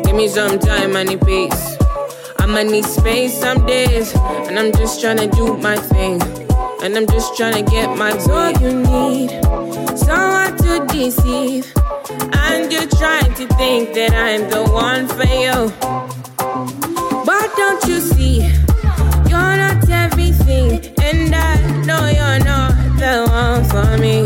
Give 0.04 0.16
me 0.18 0.28
some 0.28 0.60
time, 0.60 0.98
I 0.98 1.04
need 1.04 1.22
peace. 1.26 1.78
I'ma 2.40 2.64
need 2.64 2.84
space 2.84 3.40
some 3.40 3.66
days. 3.66 4.14
And 4.50 4.60
I'm 4.60 4.74
just 4.74 5.00
trying 5.00 5.20
to 5.20 5.28
do 5.28 5.56
my 5.56 5.78
thing. 5.78 6.22
And 6.84 6.98
I'm 6.98 7.08
just 7.08 7.38
trying 7.38 7.64
to 7.64 7.72
get 7.72 7.98
my 7.98 8.12
all 8.12 8.52
you 8.60 8.84
need. 8.84 9.30
Someone 9.98 10.58
to 10.58 10.86
deceive. 10.92 11.72
And 12.34 12.70
you're 12.70 12.92
trying 13.00 13.34
to 13.36 13.48
think 13.56 13.94
that 13.94 14.12
I'm 14.14 14.50
the 14.50 14.70
one 14.70 15.08
for 15.08 15.24
you. 15.24 15.72
But 17.26 17.56
don't 17.56 17.86
you 17.86 18.02
see? 18.02 18.69
You're 19.30 19.58
not 19.64 19.88
everything. 19.90 20.82
And 21.04 21.36
I 21.36 21.56
know 21.86 22.08
you're 22.08 22.44
not 22.44 22.74
the 22.98 23.14
one 23.30 23.64
for 23.70 23.98
me. 23.98 24.26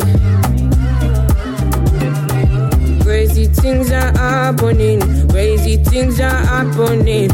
Crazy 3.03 3.45
things 3.47 3.91
are 3.91 4.17
happening. 4.17 4.99
Crazy 5.29 5.77
things 5.77 6.19
are 6.19 6.45
happening. 6.45 7.29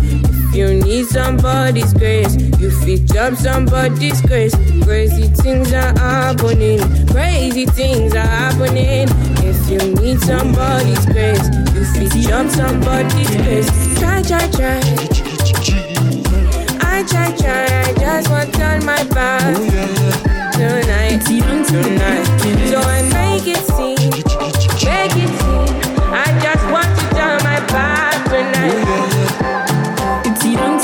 If 0.49 0.55
you 0.55 0.73
need 0.83 1.05
somebody's 1.05 1.93
grace, 1.93 2.35
you 2.59 2.71
fit 2.71 3.05
jump 3.05 3.37
somebody's 3.37 4.19
grace. 4.21 4.55
Crazy 4.83 5.27
things 5.27 5.71
are 5.73 5.97
happening. 5.99 6.79
Crazy 7.07 7.65
things 7.67 8.15
are 8.15 8.27
happening. 8.41 9.07
If 9.45 9.69
you 9.69 9.93
need 10.01 10.19
somebody's 10.21 11.05
grace, 11.05 11.47
you 11.75 11.85
fit 11.93 12.27
jump 12.27 12.49
somebody's 12.49 13.29
grace. 13.37 13.69
Try, 13.99 14.23
try, 14.23 14.47
try. 14.51 15.08
I 16.99 17.03
try, 17.03 17.31
try. 17.31 17.63
I 17.63 17.93
just 17.93 18.29
want 18.29 18.51
to 18.51 18.59
turn 18.59 18.83
my 18.85 19.01
back 19.05 19.55
tonight, 20.51 21.23
tonight. 21.23 22.25
So 22.67 22.81
I 22.81 23.01
make 23.13 23.47
it 23.47 23.63
seem, 23.71 23.95
make 23.95 24.19
it 24.19 25.31
seem. 25.39 25.71
I 26.11 26.27
just 26.43 26.65
want 26.67 26.91
to 26.99 27.05
turn 27.15 27.39
my 27.41 27.59
back 27.71 28.19
tonight. 28.27 28.83
It's 30.27 30.43
even 30.43 30.79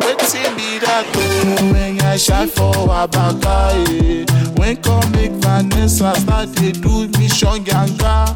Wetin 0.00 0.56
be 0.56 0.78
that 0.78 1.04
oh 1.16 1.72
when 1.72 2.00
I 2.00 2.16
shy 2.16 2.46
for 2.46 2.72
Abaka 2.72 3.74
eh? 3.88 4.31
When 4.62 4.76
come 4.80 5.10
make 5.10 5.32
Vanessa 5.42 6.14
start 6.14 6.52
dey 6.54 6.70
do 6.70 7.08
mission 7.18 7.64
yanga 7.64 8.26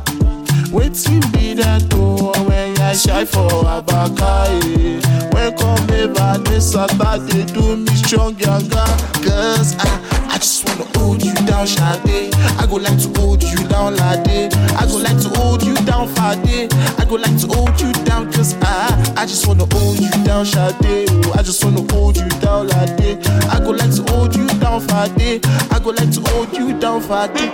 Wetin 0.74 1.22
be 1.33 1.55
that 1.55 1.85
oh 1.95 2.33
when 2.49 2.77
I 2.81 2.95
shy 2.95 3.24
for 3.24 3.49
Abaka 3.49 4.51
eh? 4.51 4.99
When 5.33 5.57
come 5.57 5.87
make 5.87 6.11
Vanessa 6.18 6.89
start 6.89 7.20
dey 7.31 7.45
do 7.55 7.77
mission 7.77 8.35
yanga 8.43 8.85
Cause 9.24 9.77
I, 9.79 9.87
I 9.87 10.06
just 10.47 10.65
wanna 10.69 10.85
hold 10.97 11.25
you 11.25 11.35
down 11.45 11.67
Sade 11.67 12.33
I 12.57 12.67
go 12.71 12.77
like 12.77 13.01
to 13.03 13.21
hold 13.21 13.43
you 13.43 13.57
down 13.67 13.97
Lade. 13.97 14.55
I 14.79 14.87
go 14.87 14.97
like 14.99 15.21
to 15.23 15.29
hold 15.31 15.65
you 15.65 15.75
down 15.85 16.07
Fade. 16.15 16.73
I 17.01 17.05
go 17.05 17.17
like 17.17 17.37
to 17.41 17.49
hold 17.49 17.81
you 17.81 17.93
down 18.05 18.33
cause 18.33 18.55
I, 18.63 19.15
I 19.17 19.27
just 19.27 19.49
wanna 19.49 19.67
hold 19.75 19.99
you 19.99 20.09
down 20.23 20.47
Sade 20.47 21.11
oh, 21.11 21.33
I 21.35 21.43
just 21.43 21.65
wanna 21.65 21.83
hold 21.93 22.17
you 22.17 22.29
down 22.39 22.69
Lade. 22.69 23.27
I 23.51 23.59
go 23.59 23.71
like 23.71 23.93
to 23.97 24.03
hold 24.13 24.37
you 24.37 24.47
down 24.61 24.83
Fade. 24.87 25.45
I 25.73 25.81
go 25.83 25.91
like 25.91 26.13
to 26.13 26.21
hold 26.31 26.57
you 26.57 26.79
down 26.79 27.01
Fade. 27.01 27.51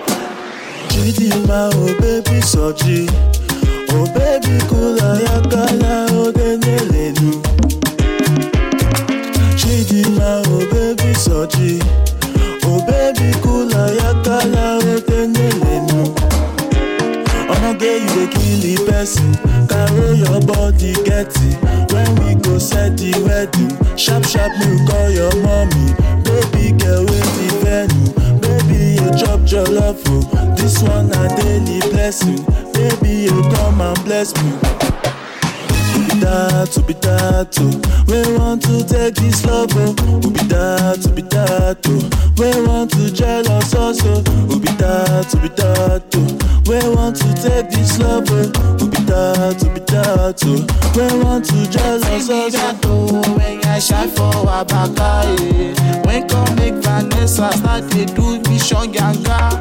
Chidima, 0.92 1.70
oh 1.72 1.86
baby, 1.98 2.40
soji. 2.44 3.08
Oh 3.88 4.04
baby, 4.12 4.58
kula 4.68 5.16
yakala, 5.24 6.08
oh 6.12 6.30
denelenu. 6.30 7.40
Chidima, 9.56 10.42
oh 10.46 10.60
baby, 10.70 11.14
soji. 11.14 11.80
Baby, 12.86 13.32
kula 13.42 13.88
yakala, 14.00 14.78
oh 14.82 15.00
denelenu. 15.06 16.00
I'ma 17.50 17.72
get 17.78 18.02
you 18.02 18.26
the 18.26 18.32
kill 18.32 18.60
the 18.60 18.74
person. 18.90 19.32
Carry 19.68 20.18
your 20.18 20.40
body, 20.46 20.92
get 21.04 21.32
it. 21.46 21.56
When 21.92 22.10
we 22.24 22.34
go 22.42 22.58
set 22.58 22.96
the 22.96 23.12
wedding, 23.24 23.72
sharp 23.96 24.24
sharp, 24.24 24.52
you 24.60 24.78
call 24.86 25.10
your 25.10 25.34
mommy. 25.42 25.94
Baby 26.24 26.72
girl, 26.78 27.04
with 27.04 27.30
the 27.36 27.48
venue. 27.62 28.12
Baby, 28.40 29.00
you 29.00 29.08
chop 29.18 29.40
jollof, 29.40 30.02
oh. 30.08 30.54
This 30.56 30.82
one 30.82 31.10
a 31.12 31.28
daily 31.36 31.80
blessing. 31.90 32.42
Baby, 32.72 33.28
you 33.28 33.42
come 33.54 33.80
and 33.80 34.04
bless 34.04 34.34
me. 34.42 34.52
That, 36.22 36.70
to 36.74 36.80
be 36.82 36.92
that, 37.02 37.56
oh. 37.58 38.04
We 38.06 38.38
want 38.38 38.62
to 38.62 38.84
take 38.86 39.14
this 39.16 39.44
love, 39.44 39.70
oh. 39.74 39.92
Be 40.30 40.38
that, 40.46 41.02
to 41.02 41.08
be 41.10 41.22
that, 41.22 41.82
oh. 41.84 42.32
We 42.38 42.66
want 42.66 42.92
to 42.92 43.12
jealous 43.12 43.74
also. 43.74 44.22
Who 44.46 44.60
be 44.60 44.68
that, 44.78 45.26
to 45.30 45.36
be 45.38 45.48
that, 45.58 46.04
oh. 46.14 46.62
We 46.70 46.78
want 46.94 47.16
to 47.16 47.28
take 47.34 47.70
this 47.70 47.98
love, 47.98 48.28
oh. 48.30 48.46
Be 48.78 49.02
that, 49.10 49.58
to 49.58 49.66
be 49.74 49.80
that, 49.90 50.38
oh. 50.46 50.62
We 50.94 51.24
want 51.24 51.44
to 51.46 51.68
jealous 51.68 52.30
also. 52.30 53.34
when 53.36 53.64
I 53.66 53.78
shy 53.80 54.06
for 54.06 54.30
Abaka 54.46 55.26
eh. 55.40 56.02
When 56.06 56.28
come 56.28 56.54
make 56.54 56.74
Vanessa 56.74 57.50
start 57.52 57.90
dey 57.90 58.04
do 58.06 58.38
mission 58.48 58.92
yanga 58.94 59.58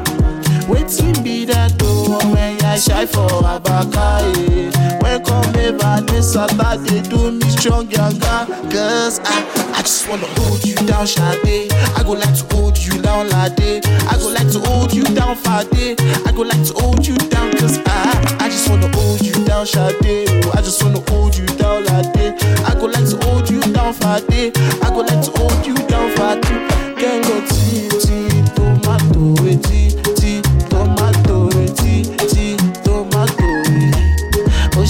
Wetin 0.68 1.22
be 1.24 1.44
that 1.46 1.72
oh 1.82 2.18
when 2.32 2.62
I 2.64 2.78
shy 2.78 3.06
for 3.06 3.26
Abaka 3.26 4.22
eh. 4.48 4.98
When 5.02 5.24
come 5.24 5.52
make 5.52 5.74
Vanessa 5.80 6.48
start 6.48 6.80
dey 6.86 7.02
do 7.02 7.32
mission 7.32 7.88
yanga 7.88 8.46
Cause 8.70 9.20
I, 9.24 9.72
I 9.74 9.82
just 9.82 10.08
wanna 10.08 10.26
hold 10.38 10.64
you 10.64 10.74
down 10.86 11.06
Sade 11.06 11.72
I 11.96 12.02
go 12.04 12.12
like 12.12 12.34
to 12.38 12.44
hold 12.56 12.78
you 12.78 13.00
down 13.02 13.28
Lade. 13.28 13.84
I 14.08 14.16
go 14.18 14.28
like 14.28 14.50
to 14.52 14.58
hold 14.60 14.92
you 14.94 15.04
down 15.14 15.36
Fade. 15.36 16.00
I 16.26 16.32
go 16.32 16.42
like 16.42 16.64
to 16.66 16.72
hold 16.74 17.06
you 17.06 17.16
down 17.16 17.52
cause 17.58 17.78
I, 17.86 18.36
I 18.40 18.48
just 18.48 18.68
wanna 18.68 18.88
hold 18.96 19.20
you 19.22 19.32
down 19.44 19.66
Sade 19.66 20.28
oh. 20.46 20.52
I 20.54 20.62
just 20.62 20.82
wanna 20.82 21.00
hold 21.10 21.36
you 21.36 21.46
down 21.58 21.84
Lade. 21.84 22.34
I 22.66 22.74
go 22.74 22.86
like 22.86 23.08
to 23.10 23.16
hold 23.26 23.50
you 23.50 23.60
down 23.72 23.92
Fade. 23.94 24.56
I 24.82 24.88
go 24.90 25.00
like 25.00 25.22
to 25.24 25.30
hold 25.38 25.66
you 25.66 25.74
down 25.88 26.10
Fade 26.16 26.71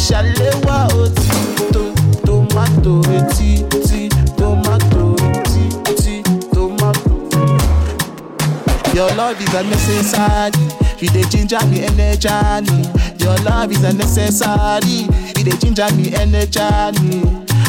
tea 0.03 1.71
to 1.73 1.95
tomato 2.27 3.03
tea 3.35 3.63
tea 3.87 4.09
tomato 4.37 5.15
tea 5.45 5.95
tea 5.95 6.23
tomato 6.53 7.29
Your 8.95 9.11
love 9.15 9.41
is 9.41 9.55
a 9.55 9.63
necessary. 9.63 10.53
You 10.99 11.09
dey 11.09 11.23
ginger 11.31 11.65
me 11.67 11.83
energy. 11.85 12.29
Your 13.25 13.37
love 13.45 13.71
is 13.73 13.83
a 13.85 13.93
necessary. 13.93 15.07
You 15.39 15.45
dey 15.45 15.57
ginger 15.59 15.89
me 15.97 16.13
energy. 16.15 16.61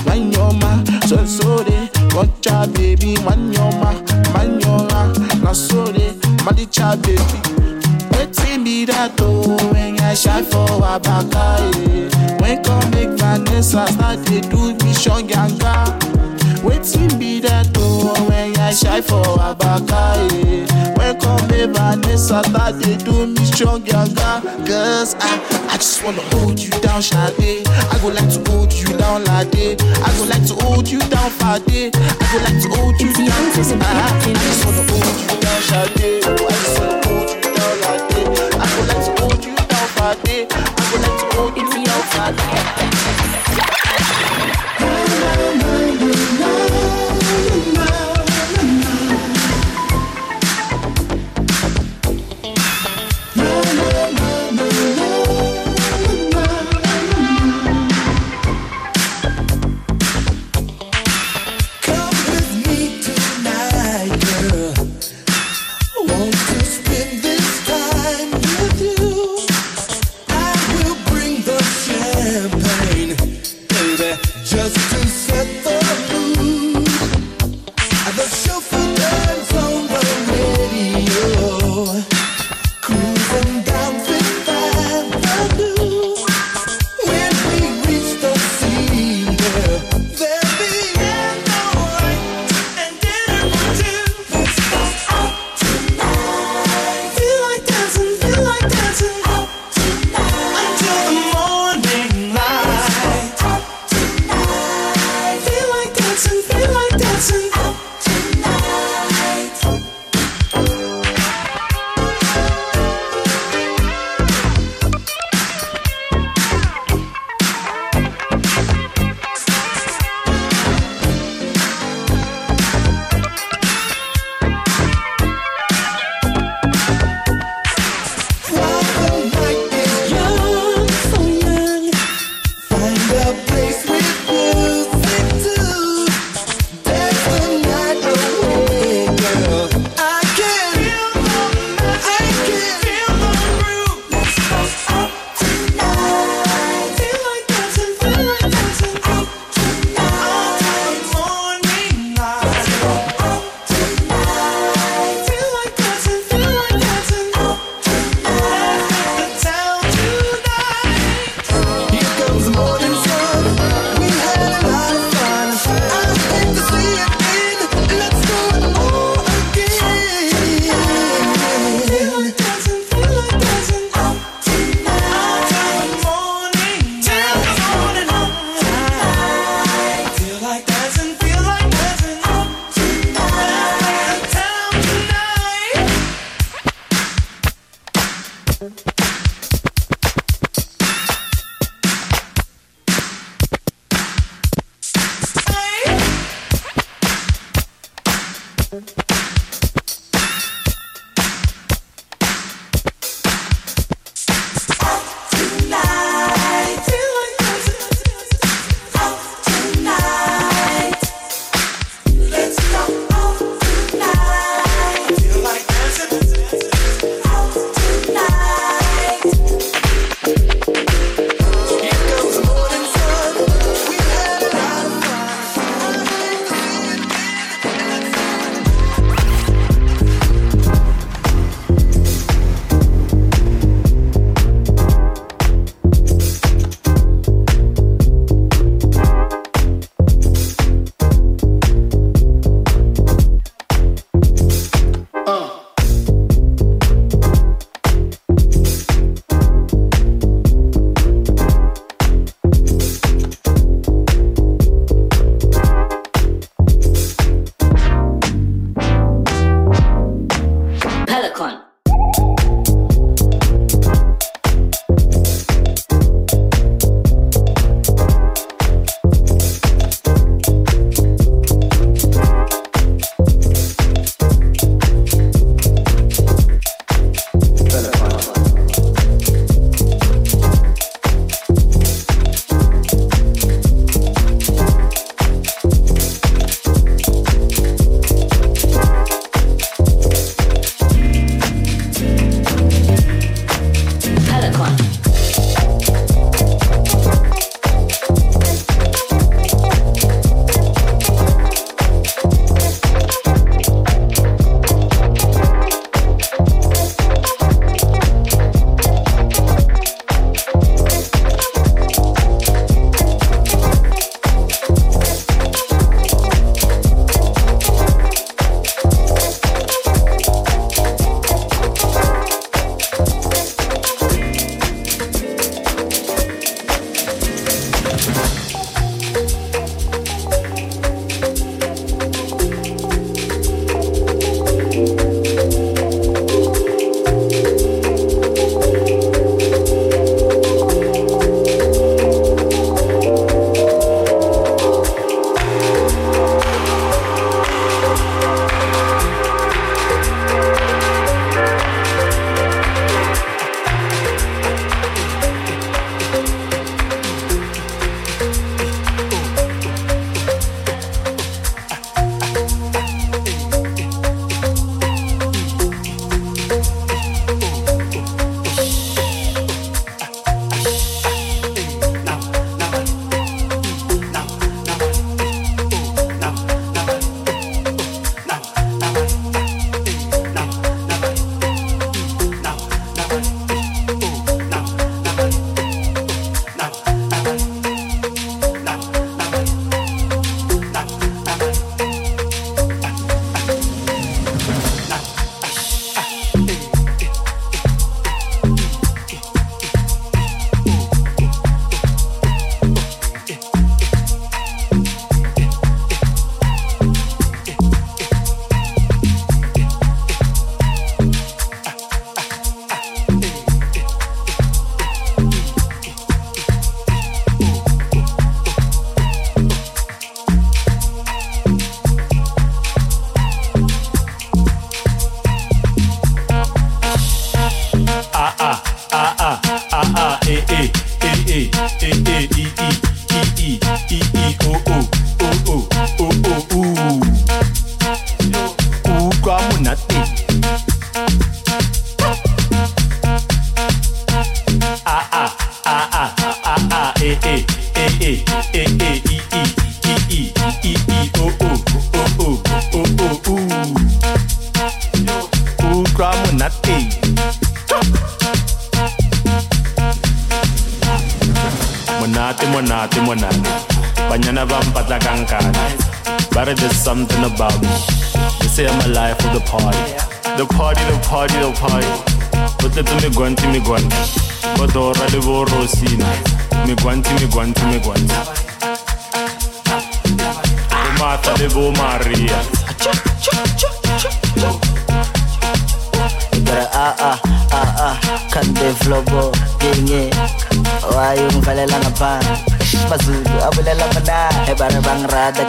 Manyoma, 0.06 0.84
so 1.08 1.24
so 1.26 1.64
de, 1.64 1.88
watcha 2.16 2.68
baby. 2.74 3.16
Manyoma, 3.24 3.94
manyoma, 4.34 5.42
na 5.44 5.54
so 5.54 5.86
de, 5.94 6.12
madicha 6.44 6.96
baby. 7.02 7.63
Wetin 8.54 8.64
be 8.66 8.86
that 8.86 9.20
oh 9.20 9.58
when 9.74 10.00
I 10.02 10.14
shy 10.14 10.44
for 10.44 10.68
Abaka 10.68 11.58
eh? 11.90 12.38
When 12.40 12.64
come 12.64 12.88
make 12.92 13.10
Vanessa 13.18 13.88
start 13.88 14.24
dey 14.28 14.42
do 14.42 14.76
mission 14.86 15.26
yanga. 15.28 15.90
Wetin 16.62 17.18
be 17.20 17.40
that 17.40 17.68
oh 17.76 18.14
when 18.30 18.56
I 18.60 18.72
shy 18.72 19.02
for 19.02 19.24
Abaka 19.42 20.22
eh? 20.46 20.94
When 20.94 21.20
come 21.20 21.48
make 21.48 21.72
Vanessa 21.76 22.44
start 22.44 22.80
dey 22.80 22.98
do 22.98 23.26
mission 23.26 23.82
yanga. 23.90 24.44
Cause 24.68 25.16
I, 25.20 25.68
I 25.74 25.78
just 25.78 26.04
wanna 26.04 26.22
hold 26.38 26.60
you 26.60 26.70
down 26.82 27.02
Sade 27.02 27.66
I 27.68 27.98
go 28.04 28.10
like 28.10 28.30
to 28.38 28.52
hold 28.52 28.72
you 28.72 28.96
down 28.98 29.24
Lade 29.24 29.82
I 29.82 30.14
go 30.14 30.26
like 30.30 30.46
to 30.46 30.54
hold 30.64 30.88
you 30.88 31.00
down 31.10 31.32
Fade 31.42 31.96
I 31.98 32.26
go 32.30 32.38
like 32.46 32.62
to 32.62 32.70
hold 32.78 33.02
you 33.02 33.12
down 33.14 33.26
I, 33.26 34.14
I 34.14 34.34
just 34.46 34.66
wanna 34.66 34.86
hold 34.94 35.18
you 35.26 35.42
down 35.42 35.62
Sade 35.64 36.22
oh, 36.28 36.63
you 42.16 42.20
Come 42.24 42.83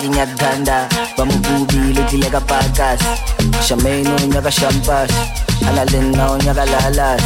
kinyakhanda 0.05 0.88
bamgubile 1.16 2.02
tileka 2.11 2.40
pakas 2.40 3.00
shamain 3.66 4.09
unyaka 4.09 4.50
shampas 4.52 5.11
analena 5.68 6.32
unyaka 6.32 6.64
lalas 6.72 7.22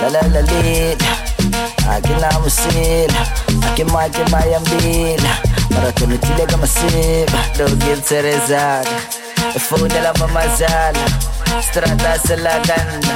lalalalela 0.00 1.12
akinamsila 1.92 3.20
akimakimayambila 3.68 5.32
maratoni 5.70 6.18
tileka 6.18 6.56
masiba 6.56 7.40
dogiltserezana 7.58 8.96
efonela 9.56 10.14
mamazala 10.14 11.04
strata 11.60 12.18
selakanda 12.26 13.14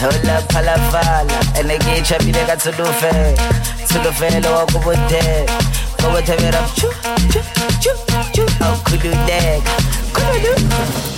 hola 0.00 0.42
phalafala 0.52 1.36
enekicha 1.60 2.18
bileka 2.18 2.56
tsulufe 2.56 3.12
tsulufelo 3.86 4.56
wakubutela 4.56 5.52
Go 6.02 6.16
and 6.16 6.26
turn 6.26 6.38
it 6.40 6.54
up. 6.56 6.68
Choo, 6.74 6.90
choo, 7.30 7.42
choo, 7.80 7.94
choo. 8.34 8.46
How 8.58 8.76
could 8.84 9.04
you 9.04 9.12
dig? 9.24 9.62
Could 10.12 10.24
I 10.24 11.06
do? 11.06 11.11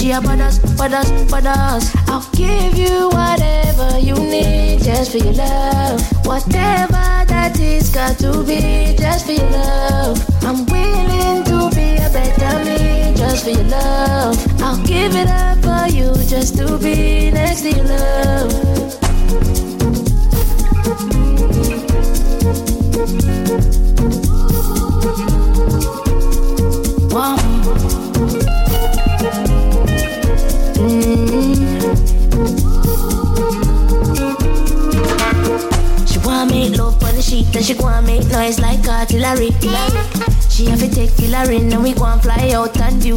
She 0.00 0.12
a 0.12 0.18
badass, 0.18 0.56
badass, 0.78 1.10
badass. 1.28 1.94
I'll 2.08 2.24
give 2.32 2.78
you 2.78 3.10
whatever 3.10 3.98
you 3.98 4.14
need 4.14 4.80
just 4.80 5.10
for 5.12 5.18
your 5.18 5.34
love. 5.34 6.00
Whatever 6.24 7.04
that 7.28 7.60
is 7.60 7.90
got 7.90 8.18
to 8.20 8.42
be 8.42 8.96
just 8.96 9.26
for 9.26 9.32
your 9.32 9.50
love. 9.50 10.16
I'm 10.42 10.64
willing 10.64 11.44
to 11.44 11.68
be 11.76 11.96
a 12.00 12.08
better 12.16 12.64
me 12.64 13.12
just 13.14 13.44
for 13.44 13.50
your 13.50 13.64
love. 13.64 14.62
I'll 14.62 14.82
give 14.86 15.14
it 15.14 15.28
up 15.28 15.58
for 15.58 15.94
you 15.94 16.14
just 16.24 16.56
to 16.56 16.78
be 16.78 17.30
next 17.30 17.60
to 17.60 17.70
you. 17.70 17.89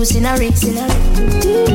Scenery. 0.03 0.47
a 0.49 1.72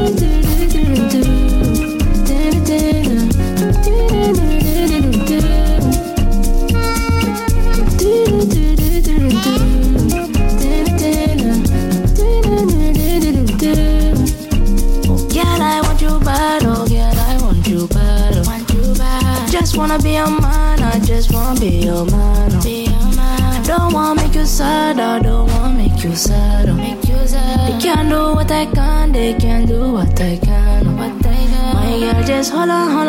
Hold 32.50 32.70
on. 32.70 33.07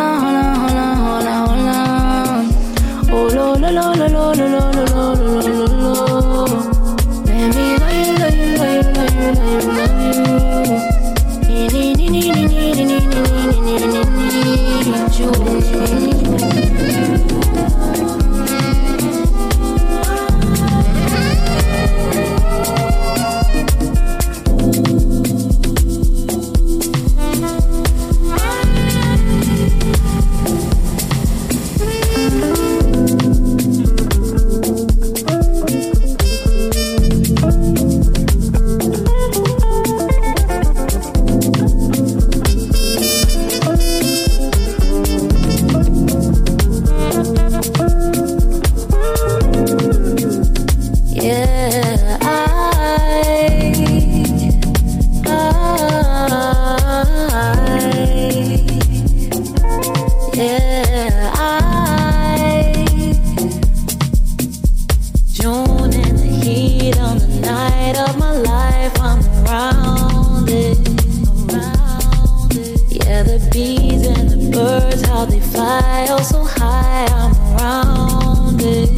how 75.20 75.26
they 75.26 75.42
fly, 75.42 76.08
oh 76.12 76.22
so 76.22 76.46
high, 76.46 77.06
I'm 77.22 77.34
around 77.52 78.62
it. 78.62 78.92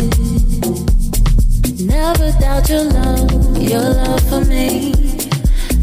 Never 1.82 2.28
doubt 2.40 2.70
your 2.70 2.84
love, 2.84 3.58
your 3.58 3.88
love 4.02 4.22
for 4.30 4.46
me. 4.46 4.94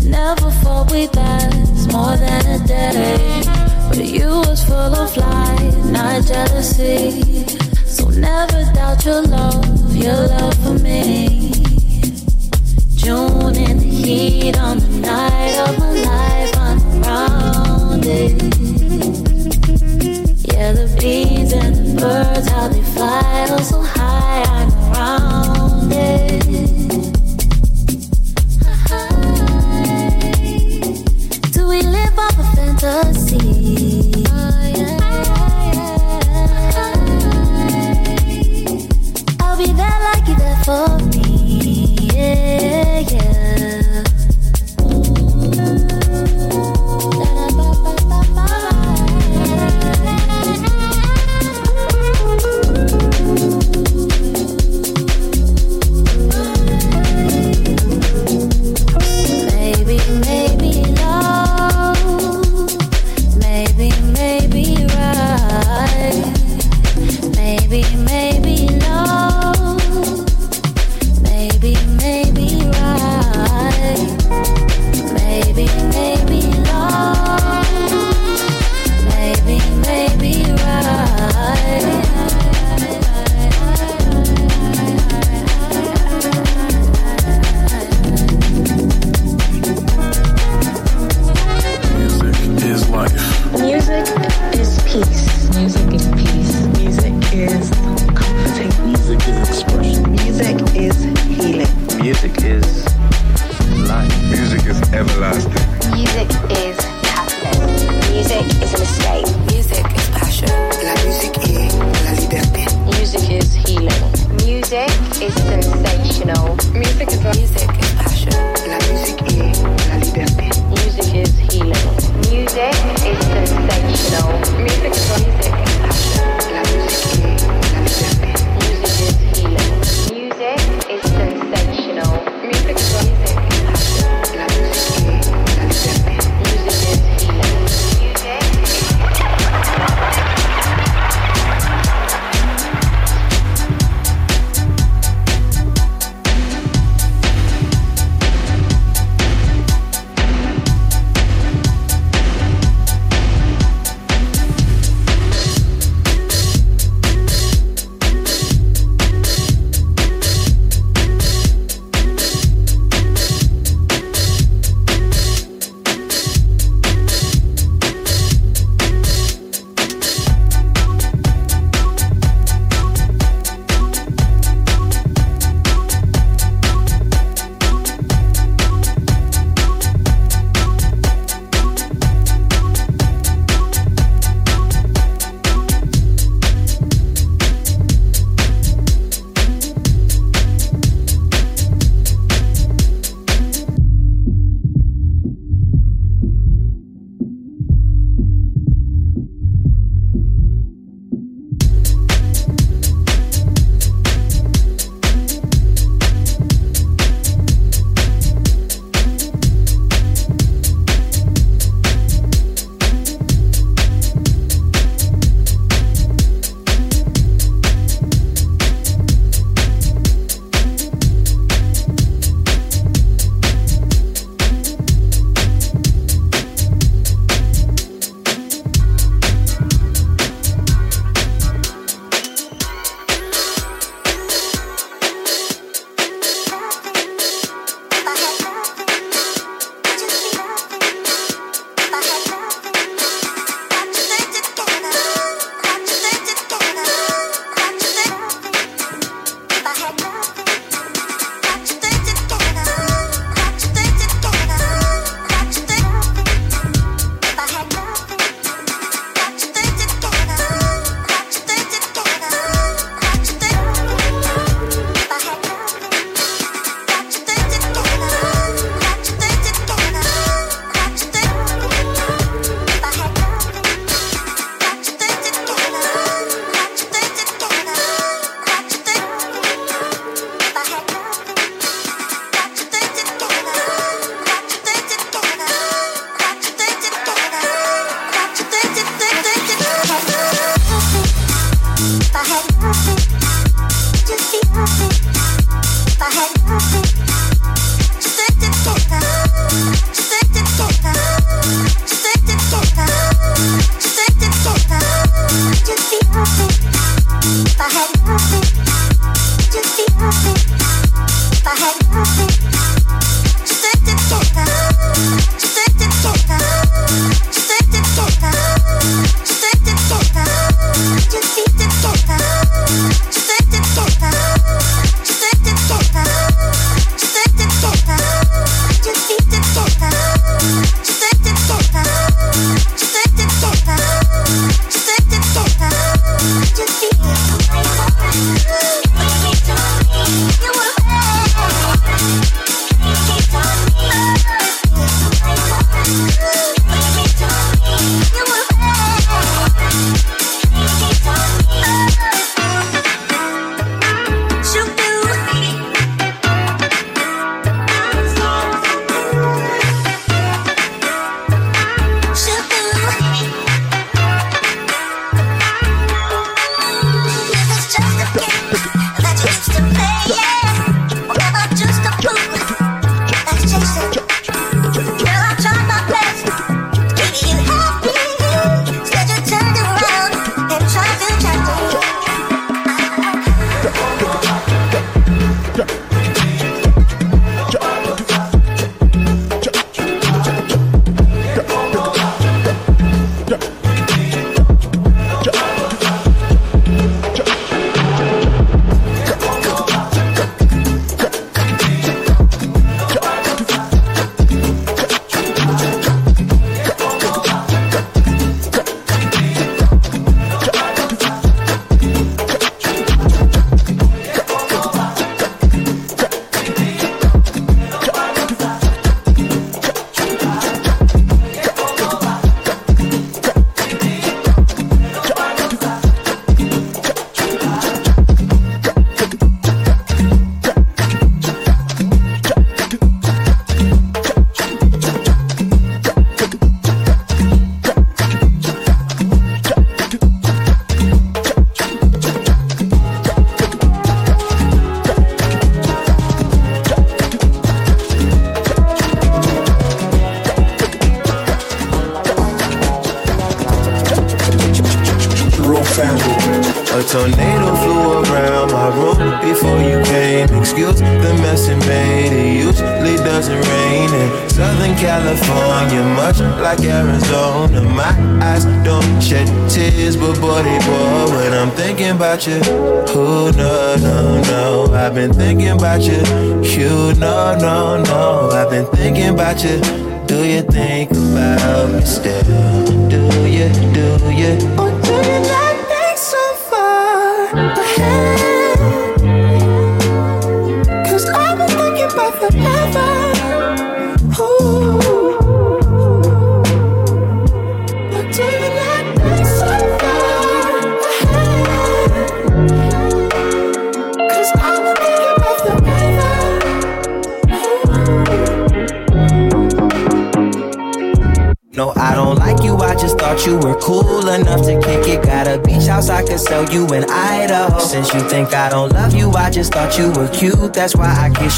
Never 0.04 0.50
thought 0.62 0.92
we'd 0.92 1.12
last 1.16 1.90
more 1.92 2.16
than 2.16 2.42
a 2.56 2.58
day. 2.68 3.42
But 3.88 4.04
you 4.04 4.28
was 4.46 4.62
full 4.62 4.94
of 5.02 5.16
light, 5.16 5.74
not 5.86 6.24
jealousy. 6.24 7.44
So 7.84 8.08
never 8.10 8.60
doubt 8.74 9.04
your 9.04 9.22
love, 9.22 9.96
your 9.96 10.22
love 10.34 10.54
for 10.62 10.78
me. 10.78 11.50
June 12.94 13.56
in 13.56 13.78
the 13.78 13.90
heat 14.02 14.56
on 14.56 14.78
the 14.78 14.88
night 15.10 15.56
of 15.66 15.78
my 15.80 15.92
life, 16.10 16.56
I'm 16.58 17.02
around 17.02 18.04
it. 18.06 18.67
Yeah, 20.58 20.72
the 20.72 20.88
bees 21.00 21.52
and 21.52 21.72
the 21.72 22.00
birds, 22.00 22.48
how 22.48 22.66
they 22.66 22.82
fly 22.82 23.46
oh 23.48 23.62
so 23.62 23.80
high, 23.80 24.42
I'm 24.42 24.72
around 24.92 25.92
it. 25.92 26.77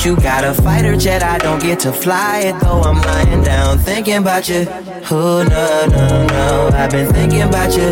You 0.02 0.16
got 0.16 0.44
a 0.44 0.54
fighter 0.54 0.96
jet, 0.96 1.22
I 1.22 1.36
don't 1.36 1.62
get 1.62 1.80
to 1.80 1.92
fly 1.92 2.38
it. 2.38 2.58
Though 2.60 2.80
I'm 2.80 3.02
lying 3.02 3.42
down 3.42 3.78
thinking 3.78 4.16
about 4.16 4.48
you. 4.48 4.64
Who 4.64 5.44
no, 5.44 5.86
no, 5.90 6.26
no, 6.26 6.70
I've 6.72 6.90
been 6.90 7.12
thinking 7.12 7.42
about 7.42 7.76
you. 7.76 7.84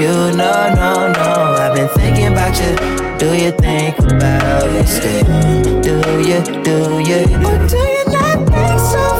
You, 0.00 0.08
no, 0.34 0.72
no, 0.74 1.12
no, 1.12 1.30
I've 1.60 1.74
been 1.74 1.88
thinking 1.90 2.28
about 2.32 2.58
you. 2.58 3.18
Do 3.18 3.34
you 3.36 3.52
think 3.52 3.98
about 3.98 4.70
it 4.70 4.86
still? 4.86 5.82
Do 5.82 5.96
you, 6.26 6.40
do 6.64 6.76
you, 7.06 7.24
or 7.46 7.68
do 7.68 7.76
you 7.76 8.04
not 8.06 8.48
think 8.48 8.80
so? 8.80 9.19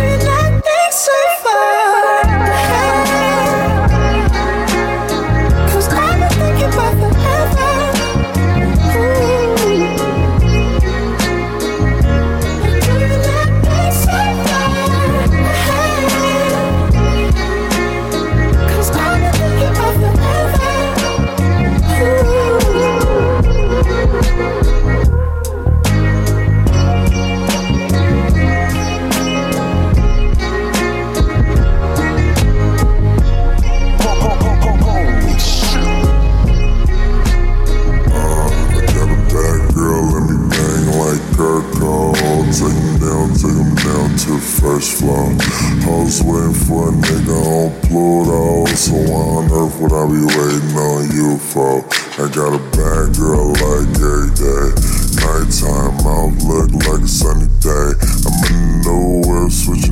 for 46.71 46.87
a 46.87 46.91
nigga 46.91 47.35
on 47.35 47.69
Pluto. 47.81 48.65
So 48.75 48.93
why 48.93 49.23
on 49.35 49.51
earth 49.51 49.75
would 49.81 49.91
I 49.91 50.07
be 50.07 50.23
waiting 50.23 50.77
on 50.79 51.03
you 51.11 51.37
for? 51.37 51.83
I 52.15 52.31
got 52.31 52.55
a 52.55 52.63
bad 52.71 53.11
girl 53.19 53.51
like 53.59 53.91
every 53.99 54.31
day. 54.39 54.71
Nighttime 55.19 55.99
look 56.47 56.71
like 56.87 57.03
a 57.03 57.07
sunny 57.07 57.47
day. 57.59 57.91
I'm 58.25 58.39
in 58.47 58.81
nowhere 58.87 59.49
switching. 59.49 59.90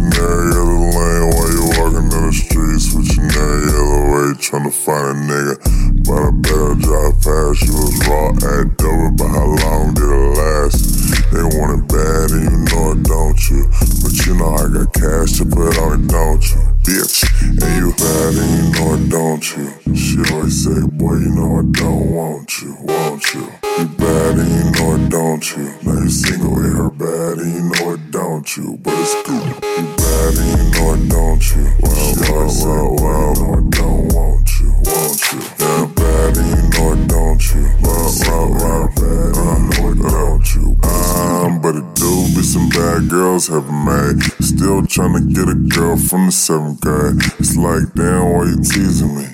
seventh 46.50 46.82
grade. 46.82 47.22
It's 47.38 47.56
like, 47.56 47.94
damn, 47.94 48.34
why 48.34 48.50
you 48.50 48.58
teasing 48.58 49.14
me? 49.14 49.30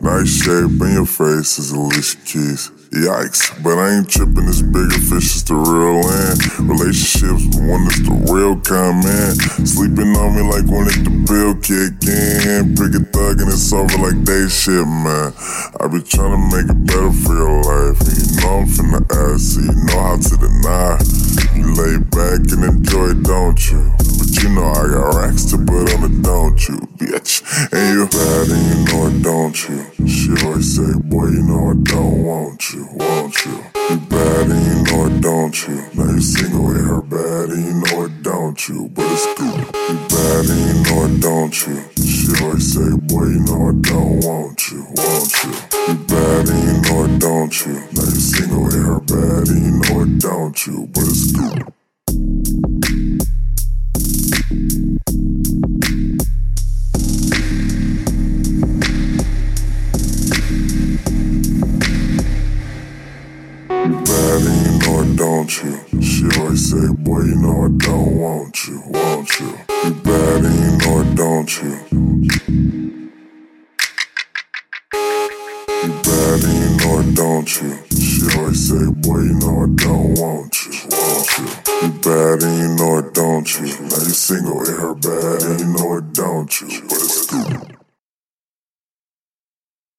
Nice 0.00 0.30
shape 0.30 0.78
in 0.78 1.02
your 1.02 1.06
face 1.06 1.58
is 1.58 1.72
Alicia 1.72 2.16
Keys. 2.22 2.70
Yikes, 2.94 3.50
but 3.62 3.74
I 3.78 3.98
ain't 3.98 4.08
tripping. 4.08 4.46
This 4.46 4.62
bigger 4.62 5.02
fish 5.10 5.34
is 5.34 5.44
the 5.44 5.54
real 5.54 5.98
land. 5.98 6.38
Relationships, 6.62 7.42
one 7.58 7.86
is 7.90 8.02
the 8.06 8.14
real 8.30 8.54
kind, 8.62 9.02
man. 9.02 9.34
Sleeping 9.66 10.14
on 10.14 10.34
me 10.34 10.42
like 10.46 10.66
when 10.70 10.86
it 10.90 11.02
the 11.02 11.14
bill 11.26 11.54
kick 11.58 11.98
in. 12.06 12.74
Pick 12.78 12.94
a 12.94 13.02
thug 13.14 13.42
and 13.42 13.50
it's 13.50 13.70
over 13.74 13.98
like 13.98 14.18
they 14.22 14.46
shit, 14.46 14.86
man. 14.86 15.34
I 15.78 15.90
be 15.90 16.02
trying 16.06 16.34
to 16.34 16.42
make 16.54 16.70
it 16.70 16.82
better 16.86 17.14
for 17.14 17.34
your 17.34 17.62
life. 17.66 17.98
And 17.98 18.14
you 18.14 18.26
know 18.42 18.62
I'm 18.62 18.66
finna 18.66 19.02
ask, 19.10 19.58
you 19.58 19.74
know 19.74 19.89